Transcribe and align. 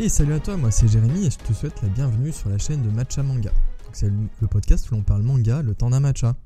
Et 0.00 0.08
salut 0.08 0.32
à 0.32 0.38
toi, 0.38 0.56
moi 0.56 0.70
c'est 0.70 0.86
Jérémy 0.86 1.26
et 1.26 1.30
je 1.30 1.38
te 1.38 1.52
souhaite 1.52 1.82
la 1.82 1.88
bienvenue 1.88 2.30
sur 2.30 2.48
la 2.48 2.58
chaîne 2.58 2.82
de 2.82 2.88
Matcha 2.88 3.24
Manga. 3.24 3.52
C'est 3.92 4.08
le 4.08 4.46
podcast 4.46 4.88
où 4.88 4.94
l'on 4.94 5.02
parle 5.02 5.22
manga, 5.22 5.60
le 5.60 5.74
temps 5.74 5.90
d'un 5.90 5.98
matcha. 5.98 6.36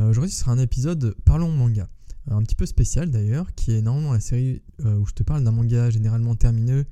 Euh, 0.00 0.08
Aujourd'hui 0.08 0.30
ce 0.30 0.40
sera 0.40 0.52
un 0.52 0.58
épisode 0.58 1.14
Parlons 1.26 1.50
manga. 1.50 1.86
Un 2.30 2.42
petit 2.42 2.54
peu 2.54 2.64
spécial 2.64 3.10
d'ailleurs, 3.10 3.54
qui 3.54 3.72
est 3.72 3.82
normalement 3.82 4.14
la 4.14 4.20
série 4.20 4.62
euh, 4.86 4.96
où 4.96 5.06
je 5.06 5.12
te 5.12 5.22
parle 5.22 5.44
d'un 5.44 5.52
manga 5.52 5.90
généralement 5.90 6.34
termineux 6.34 6.86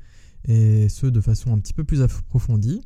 et 0.45 0.91
ce 0.91 1.07
de 1.07 1.21
façon 1.23 1.55
un 1.55 1.59
petit 1.59 1.73
peu 1.73 1.85
plus 1.85 2.03
approfondie. 2.03 2.83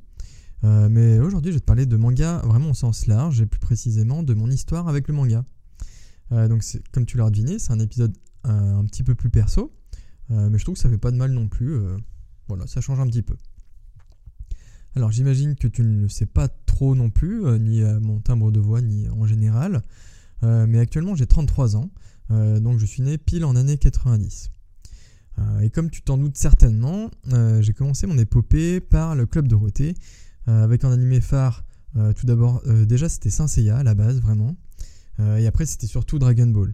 Euh, 0.62 0.88
mais 0.88 1.18
aujourd'hui 1.18 1.50
je 1.50 1.56
vais 1.56 1.61
te 1.61 1.66
parler 1.66 1.86
de 1.86 1.96
manga 1.96 2.42
vraiment 2.45 2.70
au 2.70 2.74
sens 2.74 3.08
large 3.08 3.40
et 3.40 3.46
plus 3.46 3.61
précisément 3.61 4.22
de 4.22 4.34
mon 4.34 4.48
histoire 4.48 4.86
avec 4.86 5.08
le 5.08 5.14
manga. 5.14 5.45
Euh, 6.32 6.48
donc 6.48 6.62
comme 6.92 7.06
tu 7.06 7.17
l'as 7.17 7.29
deviné, 7.29 7.58
c'est 7.58 7.72
un 7.72 7.81
épisode 7.81 8.17
euh, 8.46 8.76
un 8.76 8.84
petit 8.84 9.03
peu 9.03 9.14
plus 9.14 9.31
perso, 9.31 9.72
euh, 10.31 10.48
mais 10.48 10.58
je 10.58 10.64
trouve 10.64 10.75
que 10.75 10.81
ça 10.81 10.89
fait 10.89 10.98
pas 10.98 11.11
de 11.11 11.17
mal 11.17 11.32
non 11.32 11.48
plus. 11.48 11.76
Euh, 12.44 12.48
voilà, 12.48 12.66
ça 12.66 12.80
change 12.80 13.00
un 13.00 13.07
petit 13.07 13.22
peu. 13.22 13.36
Alors 14.96 15.11
j'imagine 15.11 15.57
que 15.57 15.66
tu 15.66 15.82
ne 15.82 16.03
le 16.03 16.08
sais 16.08 16.26
pas 16.26 16.48
trop 16.48 16.94
non 16.94 17.11
plus, 17.11 17.44
euh, 17.44 17.58
ni 17.58 17.82
à 17.82 17.98
mon 17.98 18.20
timbre 18.20 18.53
de 18.53 18.61
voix, 18.61 18.80
ni 18.80 19.08
en 19.08 19.26
général, 19.26 19.82
euh, 20.44 20.67
mais 20.68 20.79
actuellement 20.79 21.17
j'ai 21.17 21.26
33 21.26 21.76
ans, 21.76 21.90
euh, 22.30 22.61
donc 22.61 22.79
je 22.79 22.86
suis 22.86 23.03
né 23.03 23.18
pile 23.18 23.44
en 23.44 23.57
année 23.57 23.76
90. 23.76 24.50
Euh, 25.39 25.61
et 25.61 25.70
comme 25.70 25.90
tu 25.90 26.03
t'en 26.03 26.17
doutes 26.17 26.36
certainement, 26.36 27.11
euh, 27.32 27.61
j'ai 27.61 27.72
commencé 27.72 28.07
mon 28.07 28.17
épopée 28.18 28.81
par 28.81 29.17
le 29.17 29.26
Club 29.26 29.48
Dorothée, 29.48 29.96
euh, 30.46 30.62
avec 30.62 30.84
un 30.84 30.92
animé 30.92 31.20
phare, 31.20 31.64
euh, 31.96 32.12
tout 32.12 32.27
d'abord, 32.27 32.62
euh, 32.67 32.84
déjà 32.84 33.08
c'était 33.08 33.31
Saint 33.31 33.47
à 33.72 33.83
la 33.83 33.95
base, 33.95 34.20
vraiment, 34.20 34.55
euh, 35.19 35.39
et 35.39 35.47
après 35.48 35.67
c'était 35.67 35.89
surtout 35.89 36.20
Dragon 36.20 36.47
Ball. 36.47 36.72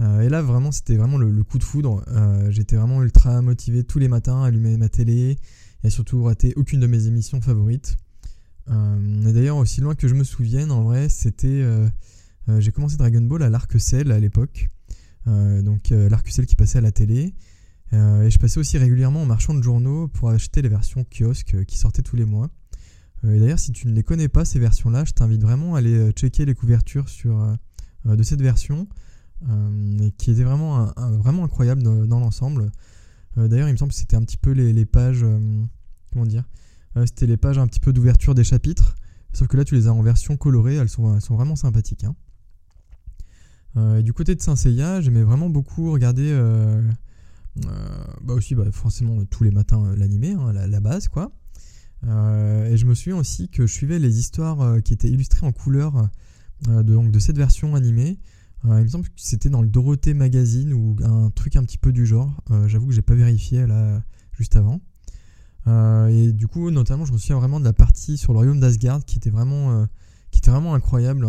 Euh, 0.00 0.22
et 0.22 0.28
là 0.28 0.42
vraiment 0.42 0.72
c'était 0.72 0.96
vraiment 0.96 1.18
le, 1.18 1.44
coup 1.44 1.58
de 1.58 1.64
foudre, 1.64 2.02
Euh, 2.08 2.50
j'étais 2.50 2.76
vraiment 2.76 3.02
ultra 3.02 3.42
motivé 3.42 3.84
tous 3.84 3.98
les 3.98 4.08
matins 4.08 4.42
à 4.42 4.46
allumer 4.46 4.76
ma 4.76 4.88
télé, 4.88 5.38
et 5.84 5.90
surtout 5.90 6.22
rater 6.22 6.54
aucune 6.56 6.80
de 6.80 6.86
mes 6.86 7.06
émissions 7.06 7.40
favorites. 7.40 7.96
Euh, 8.70 9.28
et 9.28 9.32
d'ailleurs 9.32 9.56
aussi 9.56 9.80
loin 9.80 9.94
que 9.94 10.08
je 10.08 10.14
me 10.14 10.24
souvienne, 10.24 10.70
en 10.70 10.82
vrai 10.82 11.08
c'était... 11.08 11.64
j'ai 12.58 12.72
commencé 12.72 12.96
Dragon 12.96 13.22
Ball 13.22 13.42
à 13.42 13.50
l'Arc-Ciel 13.50 14.10
à 14.10 14.18
l'époque, 14.18 14.70
donc 15.26 15.90
l'Arc-Ciel 15.90 16.46
qui 16.46 16.56
passait 16.56 16.78
à 16.78 16.80
la 16.80 16.92
télé, 16.92 17.34
et 17.92 18.30
je 18.30 18.38
passais 18.38 18.58
aussi 18.58 18.78
régulièrement 18.78 19.22
au 19.22 19.26
marchand 19.26 19.54
de 19.54 19.62
journaux 19.62 20.08
pour 20.08 20.30
acheter 20.30 20.62
les 20.62 20.68
versions 20.68 21.04
kiosques 21.04 21.64
qui 21.66 21.78
sortaient 21.78 22.02
tous 22.02 22.16
les 22.16 22.24
mois. 22.24 22.50
Et 23.24 23.38
d'ailleurs, 23.38 23.60
si 23.60 23.70
tu 23.70 23.86
ne 23.86 23.92
les 23.92 24.02
connais 24.02 24.28
pas, 24.28 24.44
ces 24.44 24.58
versions-là, 24.58 25.04
je 25.04 25.12
t'invite 25.12 25.42
vraiment 25.42 25.76
à 25.76 25.78
aller 25.78 26.10
checker 26.12 26.44
les 26.44 26.54
couvertures 26.54 27.08
sur, 27.08 27.56
de 28.04 28.22
cette 28.22 28.42
version, 28.42 28.88
et 30.00 30.10
qui 30.12 30.30
était 30.30 30.44
vraiment, 30.44 30.92
vraiment 31.18 31.44
incroyable 31.44 31.82
dans, 31.82 32.20
l'ensemble. 32.20 32.70
Euh, 33.38 33.48
d'ailleurs, 33.48 33.68
il 33.68 33.72
me 33.72 33.76
semble 33.76 33.92
que 33.92 33.98
c'était 33.98 34.16
un 34.16 34.22
petit 34.22 34.36
peu 34.36 34.50
les, 34.52 34.86
pages. 34.86 35.22
euh, 35.22 35.64
comment 36.12 36.26
dire 36.26 36.44
Euh, 36.96 37.06
C'était 37.06 37.26
les 37.26 37.36
pages 37.36 37.58
un 37.58 37.66
petit 37.66 37.80
peu 37.80 37.92
d'ouverture 37.92 38.34
des 38.34 38.44
chapitres, 38.44 38.94
sauf 39.32 39.48
que 39.48 39.56
là, 39.56 39.64
tu 39.64 39.74
les 39.74 39.88
as 39.88 39.92
en 39.92 40.02
version 40.02 40.36
colorée, 40.36 40.74
elles 40.76 40.88
sont, 40.88 41.18
sont 41.20 41.34
vraiment 41.36 41.56
sympathiques. 41.56 42.04
hein. 42.04 42.14
Euh, 43.76 44.02
du 44.02 44.12
côté 44.12 44.34
de 44.34 44.42
Saint 44.42 44.56
Seiya, 44.56 45.00
j'aimais 45.00 45.22
vraiment 45.22 45.48
beaucoup 45.48 45.90
regarder. 45.92 46.30
euh, 46.30 46.82
euh, 47.66 47.68
bah 48.22 48.34
aussi, 48.34 48.54
bah, 48.54 48.64
forcément, 48.72 49.24
tous 49.26 49.44
les 49.44 49.50
matins, 49.50 49.84
euh, 49.84 49.96
l'animé, 49.96 50.32
hein, 50.32 50.52
la, 50.52 50.80
base, 50.80 51.08
quoi. 51.08 51.32
Euh, 52.04 52.66
et 52.70 52.76
je 52.76 52.86
me 52.86 52.94
souviens 52.94 53.16
aussi 53.16 53.48
que 53.48 53.66
je 53.66 53.72
suivais 53.72 53.98
les 53.98 54.18
histoires 54.18 54.60
euh, 54.60 54.80
qui 54.80 54.92
étaient 54.92 55.08
illustrées 55.08 55.46
en 55.46 55.52
couleur 55.52 56.08
euh, 56.68 56.82
de, 56.82 56.92
donc, 56.94 57.10
de 57.10 57.18
cette 57.18 57.36
version 57.36 57.74
animée. 57.74 58.18
Euh, 58.64 58.78
il 58.78 58.84
me 58.84 58.88
semble 58.88 59.04
que 59.04 59.10
c'était 59.16 59.50
dans 59.50 59.62
le 59.62 59.68
Dorothée 59.68 60.14
Magazine 60.14 60.72
ou 60.72 60.96
un 61.02 61.30
truc 61.30 61.56
un 61.56 61.64
petit 61.64 61.78
peu 61.78 61.92
du 61.92 62.06
genre. 62.06 62.32
Euh, 62.50 62.68
J'avoue 62.68 62.88
que 62.88 62.92
j'ai 62.92 63.02
pas 63.02 63.14
vérifié 63.14 63.66
là 63.66 64.02
juste 64.32 64.56
avant. 64.56 64.80
Euh, 65.66 66.06
et 66.08 66.32
du 66.32 66.46
coup, 66.46 66.70
notamment, 66.70 67.04
je 67.04 67.12
me 67.12 67.18
souviens 67.18 67.38
vraiment 67.38 67.60
de 67.60 67.64
la 67.64 67.72
partie 67.72 68.16
sur 68.16 68.32
le 68.32 68.38
royaume 68.38 68.60
d'Asgard 68.60 69.04
qui 69.04 69.16
était 69.16 69.30
vraiment, 69.30 69.86
qui 70.30 70.38
était 70.38 70.50
vraiment 70.50 70.74
incroyable. 70.74 71.26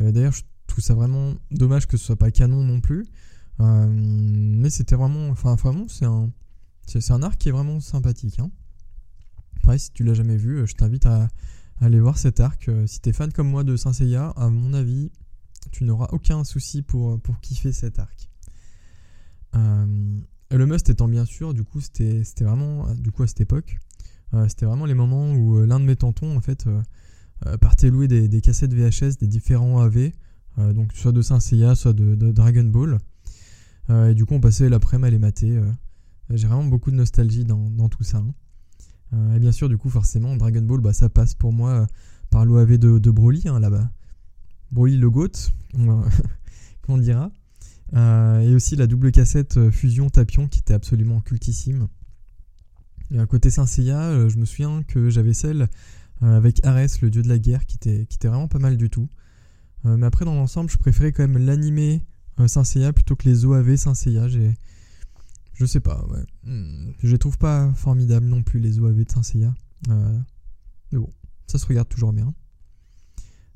D'ailleurs, 0.00 0.32
je 0.32 0.42
trouve 0.66 0.82
ça 0.82 0.94
vraiment 0.94 1.34
dommage 1.50 1.86
que 1.86 1.96
ce 1.96 2.04
soit 2.04 2.16
pas 2.16 2.30
canon 2.30 2.62
non 2.62 2.80
plus. 2.80 3.06
Mais 3.60 4.70
c'était 4.70 4.96
vraiment, 4.96 5.28
enfin 5.28 5.54
vraiment, 5.54 5.86
c'est 5.88 6.04
un, 6.04 6.30
c'est 6.86 7.12
un 7.12 7.22
arc 7.22 7.38
qui 7.38 7.48
est 7.48 7.52
vraiment 7.52 7.80
sympathique. 7.80 8.38
Hein. 8.38 8.50
Pareil, 9.62 9.80
si 9.80 9.92
tu 9.92 10.04
l'as 10.04 10.14
jamais 10.14 10.36
vu, 10.36 10.66
je 10.66 10.74
t'invite 10.74 11.06
à, 11.06 11.28
à 11.80 11.84
aller 11.84 12.00
voir 12.00 12.18
cet 12.18 12.40
arc. 12.40 12.70
Si 12.86 13.00
t'es 13.00 13.12
fan 13.12 13.32
comme 13.32 13.48
moi 13.48 13.64
de 13.64 13.76
Saint 13.76 13.92
Seiya, 13.92 14.30
à 14.36 14.50
mon 14.50 14.72
avis, 14.72 15.10
tu 15.70 15.84
n'auras 15.84 16.08
aucun 16.12 16.44
souci 16.44 16.82
pour, 16.82 17.20
pour 17.20 17.40
kiffer 17.40 17.72
cet 17.72 17.98
arc. 17.98 18.28
Euh, 19.54 19.86
le 20.50 20.66
must 20.66 20.88
étant 20.88 21.08
bien 21.08 21.24
sûr, 21.24 21.54
du 21.54 21.64
coup, 21.64 21.80
c'était 21.80 22.22
vraiment, 22.40 22.92
du 22.94 23.10
coup, 23.12 23.22
à 23.22 23.26
cette 23.26 23.40
époque, 23.40 23.78
euh, 24.34 24.46
c'était 24.48 24.66
vraiment 24.66 24.86
les 24.86 24.94
moments 24.94 25.32
où 25.32 25.58
euh, 25.58 25.66
l'un 25.66 25.80
de 25.80 25.84
mes 25.84 25.96
tontons, 25.96 26.36
en 26.36 26.40
fait, 26.40 26.68
partait 27.60 27.90
louer 27.90 28.08
des, 28.08 28.40
cassettes 28.40 28.74
VHS 28.74 29.18
des 29.20 29.28
différents 29.28 29.80
AV, 29.80 30.10
donc 30.74 30.92
soit 30.92 31.12
de 31.12 31.22
Saint 31.22 31.38
Seiya, 31.38 31.76
soit 31.76 31.92
de, 31.92 32.32
Dragon 32.32 32.64
Ball. 32.64 32.98
Et 33.90 34.14
du 34.14 34.26
coup, 34.26 34.34
on 34.34 34.40
passait 34.40 34.68
l'après-midi 34.68 35.06
à 35.06 35.10
les 35.10 35.18
mater. 35.18 35.60
J'ai 36.30 36.48
vraiment 36.48 36.64
beaucoup 36.64 36.90
de 36.90 36.96
nostalgie 36.96 37.44
dans, 37.44 37.88
tout 37.88 38.02
ça. 38.02 38.18
hein. 38.18 39.34
Et 39.36 39.38
bien 39.38 39.52
sûr, 39.52 39.68
du 39.68 39.78
coup, 39.78 39.88
forcément, 39.88 40.36
Dragon 40.36 40.62
Ball, 40.62 40.80
bah, 40.80 40.92
ça 40.92 41.08
passe 41.08 41.34
pour 41.34 41.52
moi 41.52 41.86
par 42.30 42.44
l'OAV 42.44 42.76
de, 42.76 42.98
de 42.98 43.10
Broly, 43.10 43.44
hein, 43.46 43.60
là-bas. 43.60 43.88
Broly 44.72 44.96
le 44.96 45.08
GOAT, 45.08 45.52
on 45.74 46.02
on 46.88 46.98
dira. 46.98 47.30
Euh, 47.94 48.40
et 48.40 48.54
aussi 48.54 48.76
la 48.76 48.86
double 48.86 49.12
cassette 49.12 49.56
euh, 49.56 49.70
Fusion 49.70 50.10
Tapion 50.10 50.46
qui 50.48 50.58
était 50.58 50.74
absolument 50.74 51.20
cultissime. 51.20 51.88
Et 53.10 53.18
à 53.18 53.26
côté 53.26 53.50
Saint 53.50 53.66
Seiya, 53.66 54.00
euh, 54.00 54.28
je 54.28 54.36
me 54.36 54.44
souviens 54.44 54.82
que 54.82 55.08
j'avais 55.08 55.32
celle 55.32 55.68
euh, 56.22 56.36
avec 56.36 56.64
Ares, 56.66 56.88
le 57.00 57.10
dieu 57.10 57.22
de 57.22 57.28
la 57.28 57.38
guerre, 57.38 57.64
qui 57.66 57.76
était, 57.76 58.28
vraiment 58.28 58.48
pas 58.48 58.58
mal 58.58 58.76
du 58.76 58.90
tout. 58.90 59.08
Euh, 59.86 59.96
mais 59.96 60.06
après, 60.06 60.24
dans 60.24 60.34
l'ensemble, 60.34 60.70
je 60.70 60.76
préférais 60.76 61.12
quand 61.12 61.26
même 61.26 61.38
l'animé 61.38 62.02
euh, 62.40 62.48
Saint 62.48 62.64
Seiya 62.64 62.92
plutôt 62.92 63.16
que 63.16 63.28
les 63.28 63.44
OAV 63.44 63.76
Saint 63.76 63.94
Seiya. 63.94 64.28
J'ai... 64.28 64.54
Je 65.54 65.64
sais 65.64 65.80
pas. 65.80 66.06
Hmm, 66.44 66.90
Je 67.02 67.12
les 67.12 67.18
trouve 67.18 67.38
pas 67.38 67.72
formidables 67.74 68.26
non 68.26 68.42
plus, 68.42 68.60
les 68.60 68.78
OAV 68.78 69.04
de 69.04 69.10
Saint 69.10 69.22
Seiya. 69.22 69.54
Euh, 69.88 70.18
mais 70.92 70.98
bon, 70.98 71.12
ça 71.46 71.58
se 71.58 71.66
regarde 71.66 71.88
toujours 71.88 72.12
bien. 72.12 72.34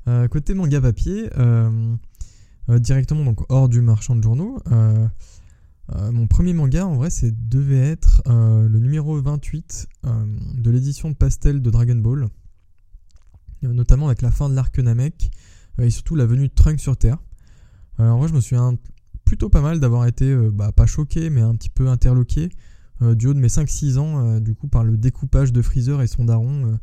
Euh, 0.07 0.27
côté 0.27 0.53
manga 0.53 0.81
papier, 0.81 1.29
euh, 1.37 1.95
euh, 2.69 2.79
directement 2.79 3.23
donc 3.23 3.39
hors 3.49 3.69
du 3.69 3.81
marchand 3.81 4.15
de 4.15 4.23
journaux, 4.23 4.61
mon 6.11 6.27
premier 6.27 6.53
manga 6.53 6.87
en 6.87 6.95
vrai, 6.95 7.09
c'est 7.09 7.31
devait 7.49 7.91
être 7.91 8.23
le 8.25 8.79
numéro 8.79 9.21
28 9.21 9.87
euh, 10.05 10.09
de 10.55 10.71
l'édition 10.71 11.09
de 11.09 11.15
Pastel 11.15 11.61
de 11.61 11.69
Dragon 11.69 11.95
Ball, 11.95 12.29
notamment 13.61 14.07
avec 14.07 14.21
la 14.21 14.31
fin 14.31 14.49
de 14.49 14.55
l'arc 14.55 14.77
Namek 14.79 15.29
et 15.79 15.89
surtout 15.89 16.15
la 16.15 16.25
venue 16.25 16.47
de 16.47 16.53
Trunks 16.53 16.79
sur 16.79 16.97
Terre. 16.97 17.17
En 17.99 18.17
vrai, 18.17 18.27
je 18.27 18.33
me 18.33 18.41
souviens 18.41 18.75
plutôt 19.23 19.49
pas 19.49 19.61
mal 19.61 19.79
d'avoir 19.79 20.07
été, 20.07 20.35
bah, 20.51 20.71
pas 20.71 20.87
choqué, 20.87 21.29
mais 21.29 21.41
un 21.41 21.55
petit 21.55 21.69
peu 21.69 21.87
interloqué 21.87 22.49
du 23.01 23.27
haut 23.27 23.33
de 23.33 23.39
mes 23.39 23.49
5-6 23.49 23.97
ans, 23.97 24.39
du 24.39 24.55
coup, 24.55 24.67
par 24.67 24.83
le 24.83 24.97
découpage 24.97 25.53
de 25.53 25.61
Freezer 25.61 26.01
et 26.01 26.07
son 26.07 26.25
daron, 26.25 26.79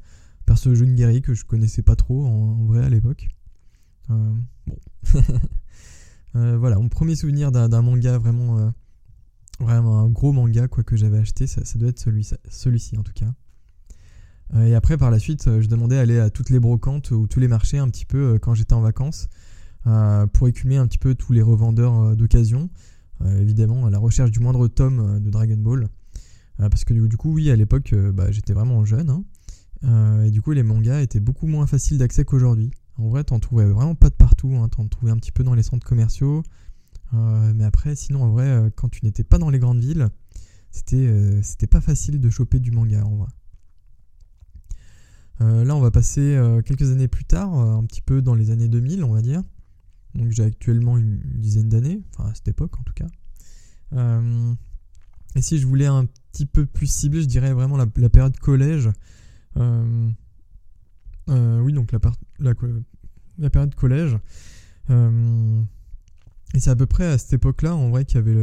ce 0.58 0.74
jeune 0.74 0.94
guerrier 0.94 1.20
que 1.20 1.34
je 1.34 1.44
connaissais 1.44 1.82
pas 1.82 1.96
trop 1.96 2.26
en, 2.26 2.64
vrai 2.64 2.84
à 2.84 2.88
l'époque. 2.88 3.28
Euh, 4.10 4.34
bon. 4.66 4.78
Euh, 6.36 6.56
voilà, 6.56 6.76
mon 6.76 6.88
premier 6.88 7.16
souvenir 7.16 7.50
d'un 7.50 7.82
manga 7.82 8.16
vraiment, 8.16 8.60
euh, 8.60 8.70
vraiment 9.58 9.98
un 9.98 10.08
gros 10.08 10.30
manga 10.30 10.68
quoi 10.68 10.84
que 10.84 10.94
j'avais 10.94 11.18
acheté, 11.18 11.48
ça, 11.48 11.60
doit 11.74 11.88
être 11.88 11.98
celui, 11.98 12.24
celui-ci 12.48 12.96
en 12.96 13.02
tout 13.02 13.12
cas. 13.12 13.34
Et 14.62 14.76
après, 14.76 14.96
par 14.96 15.10
la 15.10 15.18
suite, 15.18 15.60
je 15.60 15.66
demandais 15.66 15.98
à 15.98 16.02
aller 16.02 16.20
à 16.20 16.30
toutes 16.30 16.50
les 16.50 16.60
brocantes 16.60 17.10
ou 17.10 17.26
tous 17.26 17.40
les 17.40 17.48
marchés 17.48 17.78
un 17.78 17.88
petit 17.88 18.04
peu 18.04 18.38
quand 18.40 18.54
j'étais 18.54 18.74
en 18.74 18.80
vacances 18.80 19.28
pour 20.32 20.46
écumer 20.46 20.76
un 20.76 20.86
petit 20.86 20.98
peu 20.98 21.16
tous 21.16 21.32
les 21.32 21.42
revendeurs 21.42 22.16
d'occasion, 22.16 22.70
évidemment 23.24 23.86
à 23.86 23.90
la 23.90 23.98
recherche 23.98 24.30
du 24.30 24.38
moindre 24.38 24.68
tome 24.68 25.18
de 25.18 25.30
Dragon 25.30 25.56
Ball. 25.56 25.88
Parce 26.58 26.84
que 26.84 26.94
du, 26.94 27.16
coup, 27.16 27.32
oui, 27.32 27.50
à 27.50 27.56
l'époque, 27.56 27.92
bah, 28.14 28.30
j'étais 28.30 28.52
vraiment 28.52 28.84
jeune. 28.84 29.10
hein. 29.10 29.24
Euh, 29.84 30.24
et 30.24 30.30
du 30.30 30.42
coup, 30.42 30.52
les 30.52 30.62
mangas 30.62 31.00
étaient 31.00 31.20
beaucoup 31.20 31.46
moins 31.46 31.66
faciles 31.66 31.98
d'accès 31.98 32.24
qu'aujourd'hui. 32.24 32.70
En 32.98 33.08
vrai, 33.08 33.24
t'en 33.24 33.38
trouvais 33.38 33.64
vraiment 33.64 33.94
pas 33.94 34.10
de 34.10 34.14
partout. 34.14 34.54
Hein. 34.54 34.68
T'en 34.68 34.86
trouvais 34.86 35.10
un 35.10 35.16
petit 35.16 35.32
peu 35.32 35.42
dans 35.42 35.54
les 35.54 35.62
centres 35.62 35.86
commerciaux. 35.86 36.42
Euh, 37.14 37.52
mais 37.54 37.64
après, 37.64 37.96
sinon, 37.96 38.24
en 38.24 38.30
vrai, 38.30 38.48
euh, 38.48 38.70
quand 38.74 38.88
tu 38.88 39.04
n'étais 39.04 39.24
pas 39.24 39.38
dans 39.38 39.50
les 39.50 39.58
grandes 39.58 39.80
villes, 39.80 40.08
c'était 40.70 41.66
pas 41.68 41.80
facile 41.80 42.20
de 42.20 42.30
choper 42.30 42.60
du 42.60 42.70
manga 42.70 43.04
en 43.04 43.16
vrai. 43.16 43.28
Là, 45.40 45.74
on 45.74 45.80
va 45.80 45.90
passer 45.90 46.38
quelques 46.66 46.90
années 46.92 47.08
plus 47.08 47.24
tard, 47.24 47.54
un 47.54 47.82
petit 47.84 48.02
peu 48.02 48.20
dans 48.20 48.34
les 48.34 48.50
années 48.50 48.68
2000, 48.68 49.02
on 49.02 49.12
va 49.14 49.22
dire. 49.22 49.42
Donc, 50.14 50.30
j'ai 50.30 50.44
actuellement 50.44 50.98
une 50.98 51.18
dizaine 51.36 51.70
d'années, 51.70 52.02
enfin 52.10 52.28
à 52.28 52.34
cette 52.34 52.48
époque 52.48 52.78
en 52.78 52.82
tout 52.82 52.92
cas. 52.92 53.06
Et 55.34 55.42
si 55.42 55.58
je 55.58 55.66
voulais 55.66 55.86
un 55.86 56.04
petit 56.04 56.44
peu 56.44 56.66
plus 56.66 56.86
cibler, 56.86 57.22
je 57.22 57.26
dirais 57.26 57.54
vraiment 57.54 57.78
la 57.78 57.86
période 57.86 58.36
collège. 58.36 58.90
Euh, 59.56 60.10
euh, 61.28 61.60
oui, 61.60 61.72
donc 61.72 61.92
la, 61.92 61.98
la, 62.38 62.52
la 63.38 63.50
période 63.50 63.74
collège. 63.74 64.16
Euh, 64.90 65.62
et 66.54 66.60
c'est 66.60 66.70
à 66.70 66.76
peu 66.76 66.86
près 66.86 67.06
à 67.06 67.18
cette 67.18 67.32
époque-là, 67.34 67.74
en 67.74 67.90
vrai, 67.90 68.04
qu'il 68.04 68.16
y 68.16 68.18
avait 68.18 68.34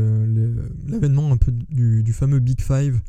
l'avènement 0.86 1.32
un 1.32 1.38
peu 1.38 1.52
du, 1.52 2.14
fameux 2.14 2.40
Big 2.40 2.62
Five 2.62 3.02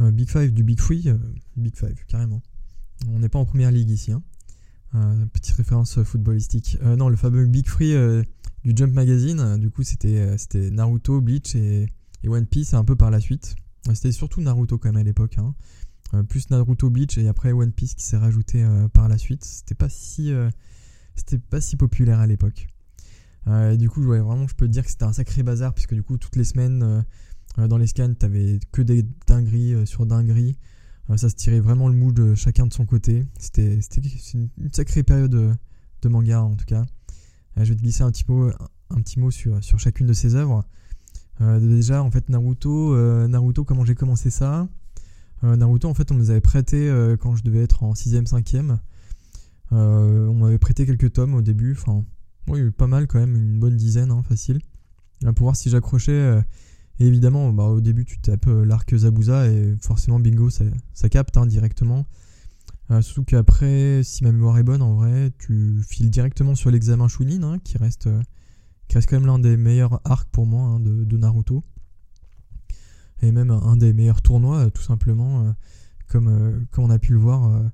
Big 0.00 0.28
Five 0.28 0.52
du 0.52 0.64
Big 0.64 0.80
Free, 0.80 1.12
Big 1.56 1.76
Five, 1.76 1.94
carrément. 2.08 2.42
On 3.08 3.20
n'est 3.20 3.28
pas 3.28 3.38
en 3.38 3.44
première 3.44 3.70
ligue 3.70 3.90
ici. 3.90 4.12
Hein. 4.12 4.22
petite 5.32 5.54
référence 5.54 6.02
footballistique. 6.02 6.78
non, 6.82 7.08
le 7.08 7.16
fameux 7.16 7.46
Big 7.46 7.68
Free 7.68 7.94
du 8.64 8.72
Jump 8.74 8.94
Magazine, 8.94 9.58
du 9.58 9.70
coup, 9.70 9.82
c'était 9.82 10.38
c'était 10.38 10.70
Naruto, 10.70 11.20
Bleach 11.20 11.54
et, 11.56 11.88
One 12.26 12.46
Piece 12.46 12.74
un 12.74 12.84
peu 12.84 12.94
par 12.96 13.10
la 13.10 13.20
suite. 13.20 13.56
C'était 13.94 14.12
surtout 14.12 14.40
Naruto 14.40 14.78
quand 14.78 14.88
même 14.88 15.00
à 15.00 15.04
l'époque. 15.04 15.38
Hein. 15.38 15.54
Plus 16.28 16.50
Naruto 16.50 16.90
Bleach 16.90 17.18
et 17.18 17.28
après 17.28 17.52
One 17.52 17.72
Piece 17.72 17.94
qui 17.94 18.04
s'est 18.04 18.16
rajouté 18.16 18.66
par 18.92 19.08
la 19.08 19.18
suite. 19.18 19.44
C'était 19.44 19.74
pas 19.74 19.88
si 19.88 20.32
c'était 21.14 21.38
pas 21.38 21.60
si 21.60 21.76
populaire 21.76 22.20
à 22.20 22.26
l'époque. 22.26 22.66
Euh, 23.48 23.76
du 23.76 23.88
coup, 23.90 24.02
vraiment, 24.02 24.46
je 24.46 24.54
peux 24.54 24.68
dire 24.68 24.84
que 24.84 24.90
c'était 24.90 25.04
un 25.04 25.12
sacré 25.12 25.42
bazar, 25.42 25.74
puisque 25.74 25.94
du 25.94 26.02
coup, 26.02 26.16
toutes 26.16 26.36
les 26.36 26.44
semaines, 26.44 26.82
euh, 26.82 27.02
euh, 27.58 27.68
dans 27.68 27.78
les 27.78 27.86
scans, 27.86 28.14
t'avais 28.14 28.60
que 28.70 28.82
des 28.82 29.04
dingueries 29.26 29.86
sur 29.86 30.06
dingueries. 30.06 30.56
ça 31.16 31.28
se 31.28 31.34
tirait 31.34 31.60
vraiment 31.60 31.88
le 31.88 31.94
mood 31.94 32.14
de 32.14 32.34
chacun 32.34 32.66
de 32.66 32.72
son 32.72 32.86
côté. 32.86 33.26
C'était 33.38 33.78
une 34.34 34.72
sacrée 34.72 35.02
période 35.02 35.30
de, 35.30 36.08
manga, 36.08 36.42
en 36.42 36.54
tout 36.54 36.64
cas. 36.64 36.84
je 37.56 37.64
vais 37.64 37.74
te 37.74 37.80
glisser 37.80 38.02
un 38.02 38.10
petit 38.10 38.24
mot, 38.28 38.50
un 38.90 39.00
petit 39.00 39.18
mot 39.18 39.30
sur, 39.30 39.62
sur 39.62 39.78
chacune 39.78 40.06
de 40.06 40.12
ses 40.12 40.34
œuvres. 40.34 40.64
déjà, 41.40 42.02
en 42.02 42.10
fait, 42.10 42.28
Naruto, 42.28 42.96
Naruto 43.28 43.64
comment 43.64 43.84
j'ai 43.84 43.94
commencé 43.94 44.30
ça? 44.30 44.68
Naruto, 45.42 45.88
en 45.88 45.94
fait, 45.94 46.10
on 46.12 46.14
me 46.14 46.20
les 46.20 46.30
avait 46.30 46.40
prêtés 46.40 46.88
quand 47.20 47.36
je 47.36 47.42
devais 47.42 47.62
être 47.62 47.82
en 47.82 47.94
6ème, 47.94 48.28
5ème. 48.28 48.78
on 49.70 50.34
m'avait 50.34 50.58
prêté 50.58 50.86
quelques 50.86 51.12
tomes 51.12 51.34
au 51.34 51.42
début, 51.42 51.72
enfin 51.72 52.04
pas 52.76 52.86
mal 52.86 53.06
quand 53.06 53.18
même, 53.18 53.36
une 53.36 53.58
bonne 53.58 53.76
dizaine, 53.76 54.10
hein, 54.10 54.22
facile. 54.22 54.60
pour 55.20 55.44
voir 55.44 55.56
si 55.56 55.70
j'accrochais. 55.70 56.12
Euh, 56.12 56.42
évidemment, 57.00 57.52
bah, 57.52 57.64
au 57.64 57.80
début, 57.80 58.04
tu 58.04 58.18
tapes 58.18 58.46
euh, 58.48 58.64
l'arc 58.64 58.94
Zabuza 58.94 59.48
et 59.48 59.76
forcément, 59.80 60.20
bingo, 60.20 60.50
ça, 60.50 61.08
capte 61.08 61.36
hein, 61.36 61.46
directement. 61.46 62.06
Euh, 62.90 63.00
surtout 63.00 63.24
qu'après, 63.24 64.02
si 64.02 64.24
ma 64.24 64.32
mémoire 64.32 64.58
est 64.58 64.62
bonne, 64.62 64.82
en 64.82 64.94
vrai, 64.94 65.32
tu 65.38 65.80
files 65.88 66.10
directement 66.10 66.54
sur 66.54 66.70
l'examen 66.70 67.08
Shunin, 67.08 67.42
hein, 67.42 67.58
qui, 67.58 67.78
reste, 67.78 68.08
qui 68.88 68.96
reste 68.96 69.08
quand 69.08 69.16
même 69.16 69.26
l'un 69.26 69.38
des 69.38 69.56
meilleurs 69.56 70.00
arcs 70.04 70.28
pour 70.30 70.46
moi 70.46 70.78
de, 70.80 71.16
Naruto. 71.16 71.62
Et 73.22 73.30
même 73.32 73.50
un 73.50 73.76
des 73.76 73.92
meilleurs 73.92 74.20
tournois, 74.20 74.70
tout 74.70 74.82
simplement, 74.82 75.54
comme, 76.08 76.66
comme 76.70 76.84
on 76.84 76.90
a 76.90 76.98
pu 76.98 77.12
le 77.12 77.18
voir, 77.18 77.70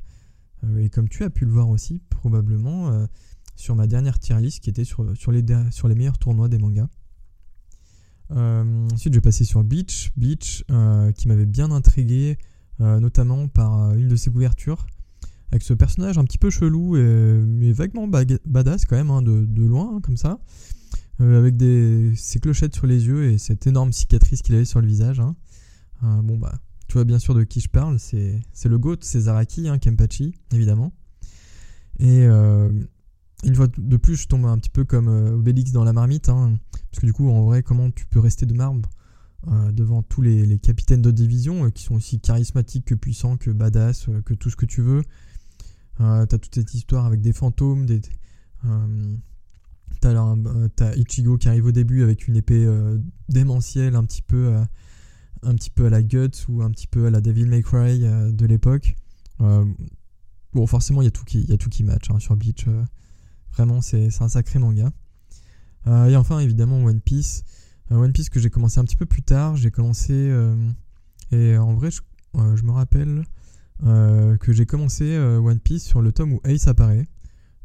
et 0.78 0.90
comme 0.90 1.08
tu 1.08 1.24
as 1.24 1.30
pu 1.30 1.46
le 1.46 1.50
voir 1.50 1.70
aussi, 1.70 2.02
probablement 2.10 3.06
sur 3.56 3.74
ma 3.74 3.86
dernière 3.86 4.18
tier 4.18 4.38
list 4.40 4.60
qui 4.60 4.70
était 4.70 4.84
sur, 4.84 5.16
sur, 5.16 5.32
les, 5.32 5.44
sur 5.70 5.88
les 5.88 5.94
meilleurs 5.94 6.18
tournois 6.18 6.48
des 6.48 6.58
mangas. 6.58 6.88
Euh, 8.30 8.88
ensuite, 8.92 9.12
je 9.12 9.18
vais 9.18 9.22
passer 9.22 9.44
sur 9.44 9.64
Beach, 9.64 10.12
Beach 10.16 10.64
euh, 10.70 11.12
qui 11.12 11.28
m'avait 11.28 11.46
bien 11.46 11.70
intrigué, 11.70 12.38
euh, 12.80 13.00
notamment 13.00 13.48
par 13.48 13.94
une 13.94 14.08
de 14.08 14.16
ses 14.16 14.30
couvertures, 14.30 14.86
avec 15.50 15.62
ce 15.62 15.72
personnage 15.72 16.18
un 16.18 16.24
petit 16.24 16.38
peu 16.38 16.50
chelou, 16.50 16.96
mais 16.96 17.72
vaguement 17.72 18.06
badass 18.06 18.84
quand 18.84 18.96
même, 18.96 19.10
hein, 19.10 19.22
de, 19.22 19.44
de, 19.46 19.64
loin, 19.64 19.96
hein, 19.96 20.00
comme 20.02 20.16
ça, 20.16 20.38
avec 21.20 21.56
des, 21.56 22.12
ses 22.16 22.38
clochettes 22.38 22.74
sur 22.74 22.86
les 22.86 23.06
yeux 23.06 23.30
et 23.30 23.38
cette 23.38 23.66
énorme 23.66 23.92
cicatrice 23.92 24.42
qu'il 24.42 24.54
avait 24.54 24.64
sur 24.64 24.80
le 24.80 24.86
visage. 24.86 25.20
Hein. 25.20 25.34
bon, 26.22 26.38
bah, 26.38 26.58
tu 26.86 26.94
vois 26.94 27.04
bien 27.04 27.18
sûr 27.18 27.34
de 27.34 27.42
qui 27.44 27.60
je 27.60 27.68
parle, 27.68 27.98
c'est 27.98 28.40
le 28.64 28.78
GOAT, 28.78 28.98
c'est 29.00 29.22
Zaraki, 29.22 29.68
Kempachi, 29.80 30.34
évidemment. 30.52 30.92
Et 31.98 32.26
une 33.44 33.54
fois 33.54 33.68
de 33.76 33.96
plus, 33.96 34.16
je 34.16 34.26
tombe 34.26 34.46
un 34.46 34.58
petit 34.58 34.70
peu 34.70 34.84
comme 34.84 35.08
euh, 35.08 35.34
Obélix 35.34 35.70
dans 35.72 35.84
la 35.84 35.92
marmite, 35.92 36.28
hein, 36.28 36.58
parce 36.90 37.00
que 37.00 37.06
du 37.06 37.12
coup, 37.12 37.30
en 37.30 37.44
vrai, 37.44 37.62
comment 37.62 37.90
tu 37.90 38.04
peux 38.06 38.18
rester 38.18 38.46
de 38.46 38.54
marbre 38.54 38.88
euh, 39.46 39.70
devant 39.70 40.02
tous 40.02 40.22
les, 40.22 40.58
capitaines 40.58 41.02
de 41.02 41.12
division 41.12 41.66
euh, 41.66 41.70
qui 41.70 41.84
sont 41.84 41.94
aussi 41.94 42.18
charismatiques 42.18 42.86
que 42.86 42.94
puissants, 42.94 43.36
que 43.36 43.50
badass, 43.50 44.08
que 44.24 44.34
tout 44.34 44.50
ce 44.50 44.56
que 44.56 44.66
tu 44.66 44.82
veux. 44.82 45.02
t'as 45.98 46.26
toute 46.26 46.54
cette 46.54 46.74
histoire 46.74 47.06
avec 47.06 47.20
des 47.20 47.32
fantômes, 47.32 47.86
des, 47.86 48.00
t'as, 50.00 50.94
Ichigo 50.96 51.38
qui 51.38 51.48
arrive 51.48 51.66
au 51.66 51.72
début 51.72 52.02
avec 52.02 52.28
une 52.28 52.36
épée 52.36 52.66
démentielle, 53.28 53.96
un 53.96 54.04
petit 54.04 54.22
peu, 54.22 54.54
un 55.42 55.54
petit 55.54 55.70
peu 55.70 55.86
à 55.86 55.90
la 55.90 56.02
Guts 56.02 56.46
ou 56.48 56.62
un 56.62 56.70
petit 56.70 56.86
peu 56.86 57.06
à 57.06 57.10
la 57.10 57.20
Devil 57.20 57.46
May 57.46 57.62
Cry 57.62 58.00
de 58.00 58.46
l'époque. 58.46 58.96
bon, 59.38 60.66
forcément, 60.66 61.02
il 61.02 61.06
y 61.06 61.08
a 61.08 61.12
tout 61.12 61.24
qui, 61.24 61.42
y 61.42 61.52
a 61.52 61.56
tout 61.56 61.70
qui 61.70 61.84
match 61.84 62.10
hein, 62.10 62.18
sur 62.18 62.36
Beach. 62.36 62.66
Vraiment, 63.52 63.80
c'est 63.80 64.10
un 64.20 64.28
sacré 64.28 64.58
manga. 64.58 64.92
Euh, 65.86 66.06
et 66.06 66.16
enfin, 66.16 66.38
évidemment, 66.40 66.84
One 66.84 67.00
Piece. 67.00 67.44
Euh, 67.90 67.96
One 67.96 68.12
Piece 68.12 68.28
que 68.28 68.40
j'ai 68.40 68.50
commencé 68.50 68.78
un 68.78 68.84
petit 68.84 68.96
peu 68.96 69.06
plus 69.06 69.22
tard. 69.22 69.56
J'ai 69.56 69.70
commencé. 69.70 70.12
Euh, 70.12 70.54
et 71.32 71.56
en 71.56 71.74
vrai, 71.74 71.90
je, 71.90 72.00
je 72.34 72.62
me 72.62 72.72
rappelle 72.72 73.24
que 73.80 74.52
j'ai 74.52 74.66
commencé 74.66 75.16
One 75.16 75.60
Piece 75.60 75.84
sur 75.84 76.02
le 76.02 76.10
tome 76.10 76.32
où 76.32 76.40
Ace 76.44 76.66
apparaît. 76.66 77.06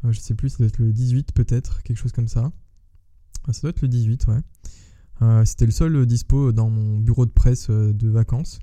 Je 0.10 0.20
sais 0.20 0.34
plus, 0.36 0.50
ça 0.50 0.58
doit 0.60 0.68
être 0.68 0.80
le 0.80 0.92
18 0.92 1.32
peut-être, 1.34 1.82
quelque 1.84 1.98
chose 1.98 2.12
comme 2.12 2.28
ça. 2.28 2.52
ça 3.52 3.62
doit 3.62 3.70
être 3.70 3.82
le 3.82 3.88
18, 3.88 4.28
ouais. 4.28 5.46
C'était 5.46 5.66
le 5.66 5.72
seul 5.72 6.06
dispo 6.06 6.52
dans 6.52 6.70
mon 6.70 6.98
bureau 6.98 7.26
de 7.26 7.32
presse 7.32 7.70
de 7.70 8.10
vacances. 8.10 8.60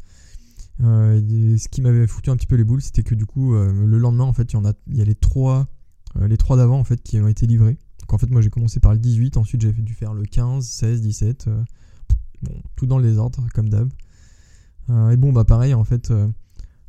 ce 0.79 1.69
qui 1.69 1.81
m'avait 1.81 2.07
foutu 2.07 2.29
un 2.29 2.37
petit 2.37 2.47
peu 2.47 2.57
les 2.57 2.65
boules, 2.65 2.83
c'était 2.83 3.03
que 3.03 3.15
du 3.15 3.25
coup, 3.25 3.55
le 3.55 3.99
lendemain, 3.99 4.25
en 4.25 4.35
fait, 4.35 4.53
il 4.53 4.57
y, 4.57 4.59
en 4.59 4.67
a, 4.67 4.75
y 4.89 5.01
a 5.01 5.05
les 5.05 5.15
trois 5.15 5.69
euh, 6.17 6.27
les 6.27 6.37
trois 6.37 6.57
d'avant 6.57 6.79
en 6.79 6.85
fait 6.85 7.03
qui 7.03 7.21
ont 7.21 7.29
été 7.29 7.47
livrés. 7.47 7.79
Donc 8.01 8.13
en 8.13 8.19
fait 8.19 8.31
moi 8.31 8.41
j'ai 8.41 8.51
commencé 8.51 8.81
par 8.81 8.93
le 8.93 8.99
18, 8.99 9.37
ensuite 9.37 9.61
j'ai 9.61 9.73
dû 9.73 9.95
faire 9.95 10.15
le 10.15 10.25
15, 10.25 10.67
16, 10.67 11.01
17. 11.03 11.49
bon, 12.43 12.63
tout 12.77 12.87
dans 12.87 12.99
les 12.99 13.19
ordres 13.19 13.47
comme 13.55 13.69
d'hab. 13.69 13.89
Euh, 14.89 15.11
et 15.11 15.17
bon 15.17 15.33
bah 15.33 15.45
pareil 15.45 15.75
en 15.75 15.85
fait. 15.85 16.11
Euh, 16.11 16.29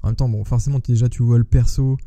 en 0.02 0.08
même 0.08 0.16
temps 0.16 0.30
bon 0.30 0.44
forcément 0.44 0.80
déjà 0.80 1.10
tu 1.10 1.22
vois 1.22 1.38
le 1.38 1.44
perso 1.44 1.98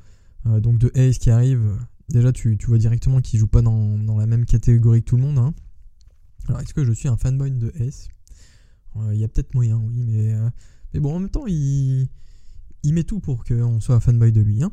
donc 0.45 0.79
de 0.79 0.91
Ace 0.95 1.19
qui 1.19 1.31
arrive. 1.31 1.63
Déjà 2.09 2.33
tu, 2.33 2.57
vois 2.67 2.79
directement 2.79 3.21
qu'il 3.21 3.39
joue 3.39 3.47
pas 3.47 3.63
dans, 3.63 3.97
la 4.19 4.27
même 4.27 4.45
catégorie 4.45 5.03
que 5.03 5.09
tout 5.09 5.17
le 5.17 5.23
monde. 5.23 5.39
Hein. 5.39 5.55
Alors 6.49 6.61
est-ce 6.61 6.75
que 6.75 6.85
je 6.85 6.93
suis 6.93 7.09
un 7.09 7.17
fanboy 7.17 7.51
de 7.51 7.73
Ace 7.81 8.09
Il 9.13 9.19
y 9.19 9.25
a 9.25 9.29
peut-être 9.29 9.55
moyen 9.55 9.79
oui 9.79 10.05
mais, 10.07 10.35
mais 10.93 11.01
bon 11.01 11.17
en 11.17 11.21
même 11.21 11.31
temps 11.31 11.47
il, 11.47 12.09
met 12.85 13.05
tout 13.05 13.21
pour 13.21 13.45
qu'on 13.45 13.81
soit 13.81 13.95
un 13.95 14.01
fanboy 14.01 14.33
de 14.33 14.43
lui. 14.43 14.63
Hein. 14.63 14.73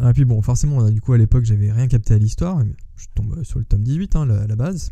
Et 0.00 0.12
puis 0.12 0.24
bon, 0.24 0.42
forcément, 0.42 0.90
du 0.90 1.00
coup, 1.00 1.12
à 1.12 1.18
l'époque, 1.18 1.44
j'avais 1.44 1.70
rien 1.70 1.86
capté 1.86 2.14
à 2.14 2.18
l'histoire. 2.18 2.62
Je 2.96 3.06
tombe 3.14 3.44
sur 3.44 3.60
le 3.60 3.64
tome 3.64 3.84
18, 3.84 4.16
hein, 4.16 4.26
la 4.26 4.56
base. 4.56 4.90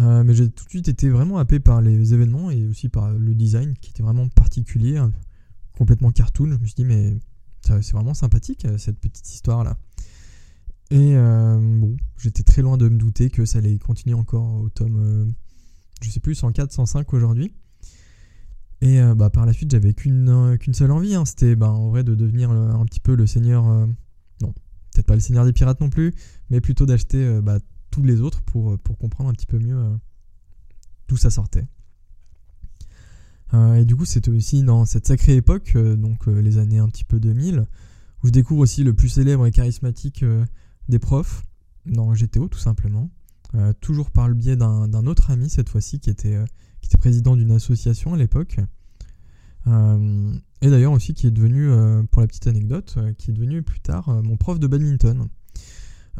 Euh, 0.00 0.22
mais 0.22 0.34
j'ai 0.34 0.48
tout 0.48 0.64
de 0.64 0.70
suite 0.70 0.88
été 0.88 1.08
vraiment 1.08 1.38
happé 1.38 1.58
par 1.58 1.80
les 1.80 2.14
événements 2.14 2.50
et 2.50 2.66
aussi 2.66 2.88
par 2.88 3.10
le 3.10 3.34
design 3.34 3.74
qui 3.80 3.90
était 3.90 4.02
vraiment 4.02 4.28
particulier, 4.28 4.96
hein, 4.96 5.12
complètement 5.76 6.12
cartoon. 6.12 6.50
Je 6.52 6.58
me 6.58 6.66
suis 6.66 6.74
dit, 6.74 6.84
mais 6.84 7.18
c'est 7.62 7.92
vraiment 7.92 8.14
sympathique 8.14 8.64
euh, 8.64 8.78
cette 8.78 8.98
petite 8.98 9.28
histoire-là. 9.28 9.76
Et 10.90 11.16
euh, 11.16 11.58
bon, 11.60 11.96
j'étais 12.16 12.42
très 12.42 12.62
loin 12.62 12.76
de 12.76 12.88
me 12.88 12.96
douter 12.96 13.30
que 13.30 13.44
ça 13.44 13.58
allait 13.58 13.78
continuer 13.78 14.14
encore 14.14 14.62
au 14.62 14.68
tome, 14.70 15.34
je 16.00 16.10
sais 16.10 16.20
plus, 16.20 16.34
104, 16.34 16.72
105 16.72 17.12
aujourd'hui. 17.12 17.52
Et 18.80 19.00
bah, 19.16 19.28
par 19.28 19.44
la 19.44 19.52
suite, 19.52 19.70
j'avais 19.72 19.92
qu'une 19.92 20.58
seule 20.72 20.92
envie, 20.92 21.14
hein, 21.14 21.24
c'était 21.24 21.56
bah, 21.56 21.72
en 21.72 21.88
vrai 21.88 22.04
de 22.04 22.14
devenir 22.14 22.50
un 22.50 22.84
petit 22.84 23.00
peu 23.00 23.16
le 23.16 23.26
seigneur 23.26 23.88
peut-être 24.98 25.06
pas 25.06 25.14
le 25.14 25.20
Seigneur 25.20 25.44
des 25.44 25.52
Pirates 25.52 25.80
non 25.80 25.90
plus, 25.90 26.12
mais 26.50 26.60
plutôt 26.60 26.84
d'acheter 26.84 27.24
euh, 27.24 27.40
bah, 27.40 27.58
tous 27.90 28.02
les 28.02 28.20
autres 28.20 28.42
pour, 28.42 28.72
euh, 28.72 28.78
pour 28.78 28.98
comprendre 28.98 29.30
un 29.30 29.32
petit 29.32 29.46
peu 29.46 29.58
mieux 29.58 29.78
euh, 29.78 29.96
d'où 31.06 31.16
ça 31.16 31.30
sortait. 31.30 31.66
et 33.52 33.84
du 33.84 33.96
coup, 33.96 34.04
c'était 34.04 34.30
aussi 34.30 34.62
dans 34.62 34.84
cette 34.84 35.06
sacrée 35.06 35.36
époque, 35.36 35.74
donc 35.74 36.26
les 36.26 36.58
années 36.58 36.78
un 36.78 36.88
petit 36.88 37.04
peu 37.04 37.18
2000, 37.18 37.64
où 38.22 38.26
je 38.26 38.32
découvre 38.32 38.60
aussi 38.60 38.84
le 38.84 38.92
plus 38.92 39.08
célèbre 39.08 39.46
et 39.46 39.50
charismatique 39.50 40.22
des 40.88 40.98
profs, 40.98 41.42
dans 41.86 42.12
GTO 42.12 42.48
tout 42.48 42.58
simplement. 42.58 43.10
toujours 43.80 44.10
par 44.10 44.28
le 44.28 44.34
biais 44.34 44.56
d'un 44.56 45.06
autre 45.06 45.30
ami 45.30 45.48
cette 45.48 45.68
fois-ci 45.68 46.00
qui 46.00 46.10
était, 46.10 46.38
était 46.82 46.98
président 46.98 47.36
d'une 47.36 47.52
association 47.52 48.14
à 48.14 48.16
l'époque. 48.16 48.58
Euh, 49.68 50.32
et 50.62 50.70
d'ailleurs 50.70 50.92
aussi 50.92 51.14
qui 51.14 51.26
est 51.26 51.30
devenu, 51.30 51.68
euh, 51.68 52.02
pour 52.10 52.20
la 52.20 52.26
petite 52.28 52.46
anecdote, 52.46 52.94
euh, 52.96 53.12
qui 53.12 53.30
est 53.30 53.34
devenu 53.34 53.62
plus 53.62 53.80
tard 53.80 54.08
mon 54.22 54.36
prof 54.36 54.58
de 54.58 54.66
badminton. 54.66 55.28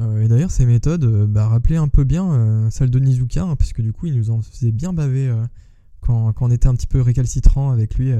et 0.00 0.28
d'ailleurs 0.28 0.50
ces 0.50 0.66
méthodes 0.66 1.26
bah, 1.26 1.48
rappelaient 1.48 1.76
un 1.76 1.88
peu 1.88 2.04
bien 2.04 2.68
celle 2.70 2.90
de 2.90 2.98
Nizuka, 2.98 3.42
hein, 3.42 3.56
parce 3.56 3.72
que 3.72 3.82
du 3.82 3.92
coup 3.92 4.06
il 4.06 4.16
nous 4.16 4.30
en 4.30 4.42
faisait 4.42 4.72
bien 4.72 4.92
baver 4.92 5.34
quand, 6.00 6.32
quand, 6.32 6.46
on 6.46 6.50
était 6.50 6.68
un 6.68 6.74
petit 6.74 6.86
peu 6.86 7.00
récalcitrant 7.00 7.70
avec 7.70 7.96
lui 7.96 8.12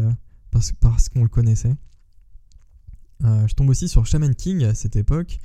parce, 0.51 0.73
parce 0.73 1.09
qu'on 1.09 1.23
le 1.23 1.29
connaissait. 1.29 1.75
je 3.23 3.55
tombe 3.55 3.69
aussi 3.69 3.89
sur 3.89 4.07
Shaman 4.07 4.35
King 4.35 4.65
à 4.65 4.75
cette 4.75 4.97
époque. 4.97 5.39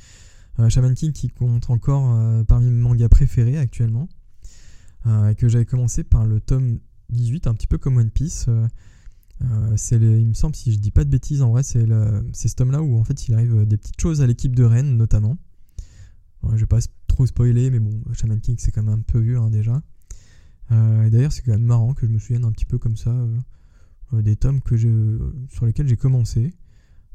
Shaman 0.70 0.94
King 0.94 1.12
qui 1.12 1.30
compte 1.30 1.70
encore 1.70 2.46
parmi 2.46 2.70
mes 2.70 2.82
mangas 2.82 3.10
préférés 3.10 3.58
actuellement. 3.58 4.08
et 5.08 5.36
que 5.36 5.48
j'avais 5.48 5.66
commencé 5.66 6.04
par 6.04 6.26
le 6.26 6.40
tome 6.40 6.80
18, 7.14 7.48
un 7.48 7.54
petit 7.54 7.68
peu 7.68 7.78
comme 7.78 7.98
One 7.98 8.10
Piece. 8.10 8.48
Euh, 9.42 9.76
il 9.92 10.28
me 10.28 10.34
semble, 10.34 10.56
si 10.56 10.72
je 10.72 10.80
dis 10.80 10.92
pas 10.92 11.04
de 11.04 11.10
bêtises, 11.10 11.42
en 11.42 11.52
vrai, 11.52 11.64
c'est 11.64 12.48
ce 12.48 12.56
tome-là 12.56 12.82
où 12.82 12.98
en 12.98 13.04
fait 13.04 13.28
il 13.28 13.34
arrive 13.34 13.66
des 13.66 13.78
petites 13.78 14.00
choses 14.00 14.22
à 14.22 14.28
l'équipe 14.28 14.56
de 14.56 14.64
Rennes 14.64 14.96
notamment. 14.98 15.38
je 16.52 16.58
vais 16.58 16.66
pas 16.66 16.80
trop 17.08 17.26
spoiler, 17.26 17.70
mais 17.70 17.80
bon, 17.80 18.02
Shaman 18.14 18.40
King 18.40 18.56
c'est 18.58 18.72
quand 18.72 18.84
même 18.84 19.00
un 19.00 19.02
peu 19.02 19.20
vieux 19.20 19.38
hein, 19.38 19.50
déjà. 19.50 19.82
Euh, 20.72 21.10
d'ailleurs, 21.10 21.32
c'est 21.32 21.42
quand 21.42 21.52
même 21.52 21.64
marrant 21.64 21.94
que 21.94 22.08
je 22.08 22.12
me 22.12 22.20
souvienne 22.20 22.46
un 22.46 22.52
petit 22.52 22.66
peu 22.66 22.78
comme 22.78 22.98
ça. 22.98 23.14
des 24.14 24.36
tomes 24.36 24.62
sur 25.50 25.66
lesquels 25.66 25.88
j'ai 25.88 25.98
commencé. 25.98 26.54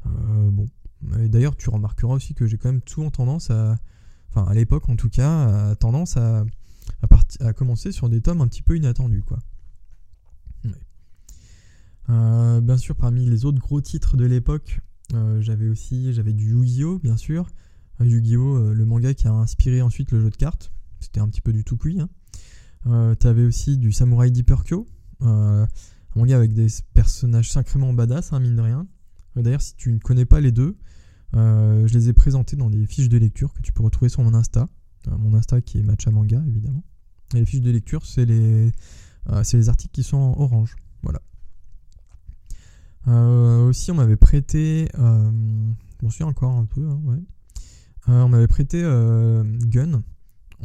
bon. 0.05 0.67
D'ailleurs, 1.01 1.55
tu 1.55 1.69
remarqueras 1.69 2.15
aussi 2.15 2.33
que 2.33 2.45
j'ai 2.45 2.57
quand 2.57 2.71
même 2.71 2.81
souvent 2.85 3.09
tendance 3.09 3.49
à, 3.51 3.77
enfin 4.29 4.43
à 4.49 4.53
l'époque 4.53 4.89
en 4.89 4.95
tout 4.95 5.09
cas, 5.09 5.75
tendance 5.75 6.17
à, 6.17 6.45
commencer 7.55 7.91
sur 7.91 8.09
des 8.09 8.21
tomes 8.21 8.41
un 8.41 8.47
petit 8.47 8.61
peu 8.61 8.75
inattendus, 8.75 9.23
quoi. 9.23 9.39
bien 12.07 12.77
sûr, 12.77 12.95
parmi 12.95 13.25
les 13.25 13.45
autres 13.45 13.59
gros 13.59 13.81
titres 13.81 14.17
de 14.17 14.25
l'époque, 14.25 14.81
j'avais 15.39 15.69
aussi 15.69 16.13
j'avais 16.13 16.33
du 16.33 16.51
Yu-Gi-Oh 16.51 16.99
bien 16.99 17.17
sûr. 17.17 17.47
Yu-Gi-Oh, 18.01 18.73
le 18.73 18.85
manga 18.85 19.13
qui 19.13 19.27
a 19.27 19.33
inspiré 19.33 19.81
ensuite 19.81 20.11
le 20.11 20.21
jeu 20.21 20.29
de 20.29 20.35
cartes. 20.35 20.71
C'était 20.99 21.19
un 21.19 21.29
petit 21.29 21.41
peu 21.41 21.53
du 21.53 21.63
tout 21.63 21.77
cuit. 21.77 21.99
Hein. 22.01 22.09
Euh, 22.87 23.15
T'avais 23.15 23.43
aussi 23.43 23.77
du 23.77 23.91
Samurai 23.91 24.31
Deeper 24.31 24.63
Kyo, 24.63 24.87
euh, 25.21 25.65
un 25.65 25.67
manga 26.15 26.35
avec 26.37 26.53
des 26.53 26.67
personnages 26.93 27.51
sacrément 27.51 27.93
badass, 27.93 28.33
hein, 28.33 28.39
mine 28.39 28.55
de 28.55 28.61
rien. 28.61 28.87
Euh, 29.37 29.41
d'ailleurs, 29.41 29.61
si 29.61 29.75
tu 29.75 29.91
ne 29.91 29.99
connais 29.99 30.25
pas 30.25 30.41
les 30.41 30.51
deux, 30.51 30.77
euh, 31.35 31.87
je 31.87 31.93
les 31.93 32.09
ai 32.09 32.13
présentés 32.13 32.55
dans 32.55 32.69
des 32.69 32.85
fiches 32.85 33.09
de 33.09 33.17
lecture 33.17 33.53
que 33.53 33.61
tu 33.61 33.71
peux 33.71 33.83
retrouver 33.83 34.09
sur 34.09 34.23
mon 34.23 34.33
Insta. 34.33 34.67
mon 35.07 35.33
Insta 35.33 35.61
qui 35.61 35.79
est 35.79 35.83
Matcha 35.83 36.11
Manga, 36.11 36.43
évidemment. 36.47 36.83
Et 37.33 37.39
les 37.39 37.45
fiches 37.45 37.61
de 37.61 37.71
lecture, 37.71 38.05
c'est 38.05 38.25
les, 38.25 38.71
les 39.53 39.69
articles 39.69 39.93
qui 39.93 40.03
sont 40.03 40.17
en 40.17 40.39
orange. 40.39 40.75
Voilà. 41.03 41.21
aussi, 43.67 43.91
on 43.91 43.95
m'avait 43.95 44.17
prêté. 44.17 44.87
je 44.95 46.09
souviens 46.09 46.27
encore 46.27 46.55
un 46.55 46.65
peu, 46.65 46.87
hein, 46.87 46.99
ouais. 47.05 47.19
on 48.07 48.29
m'avait 48.29 48.47
prêté 48.47 48.81
Gun 48.81 50.01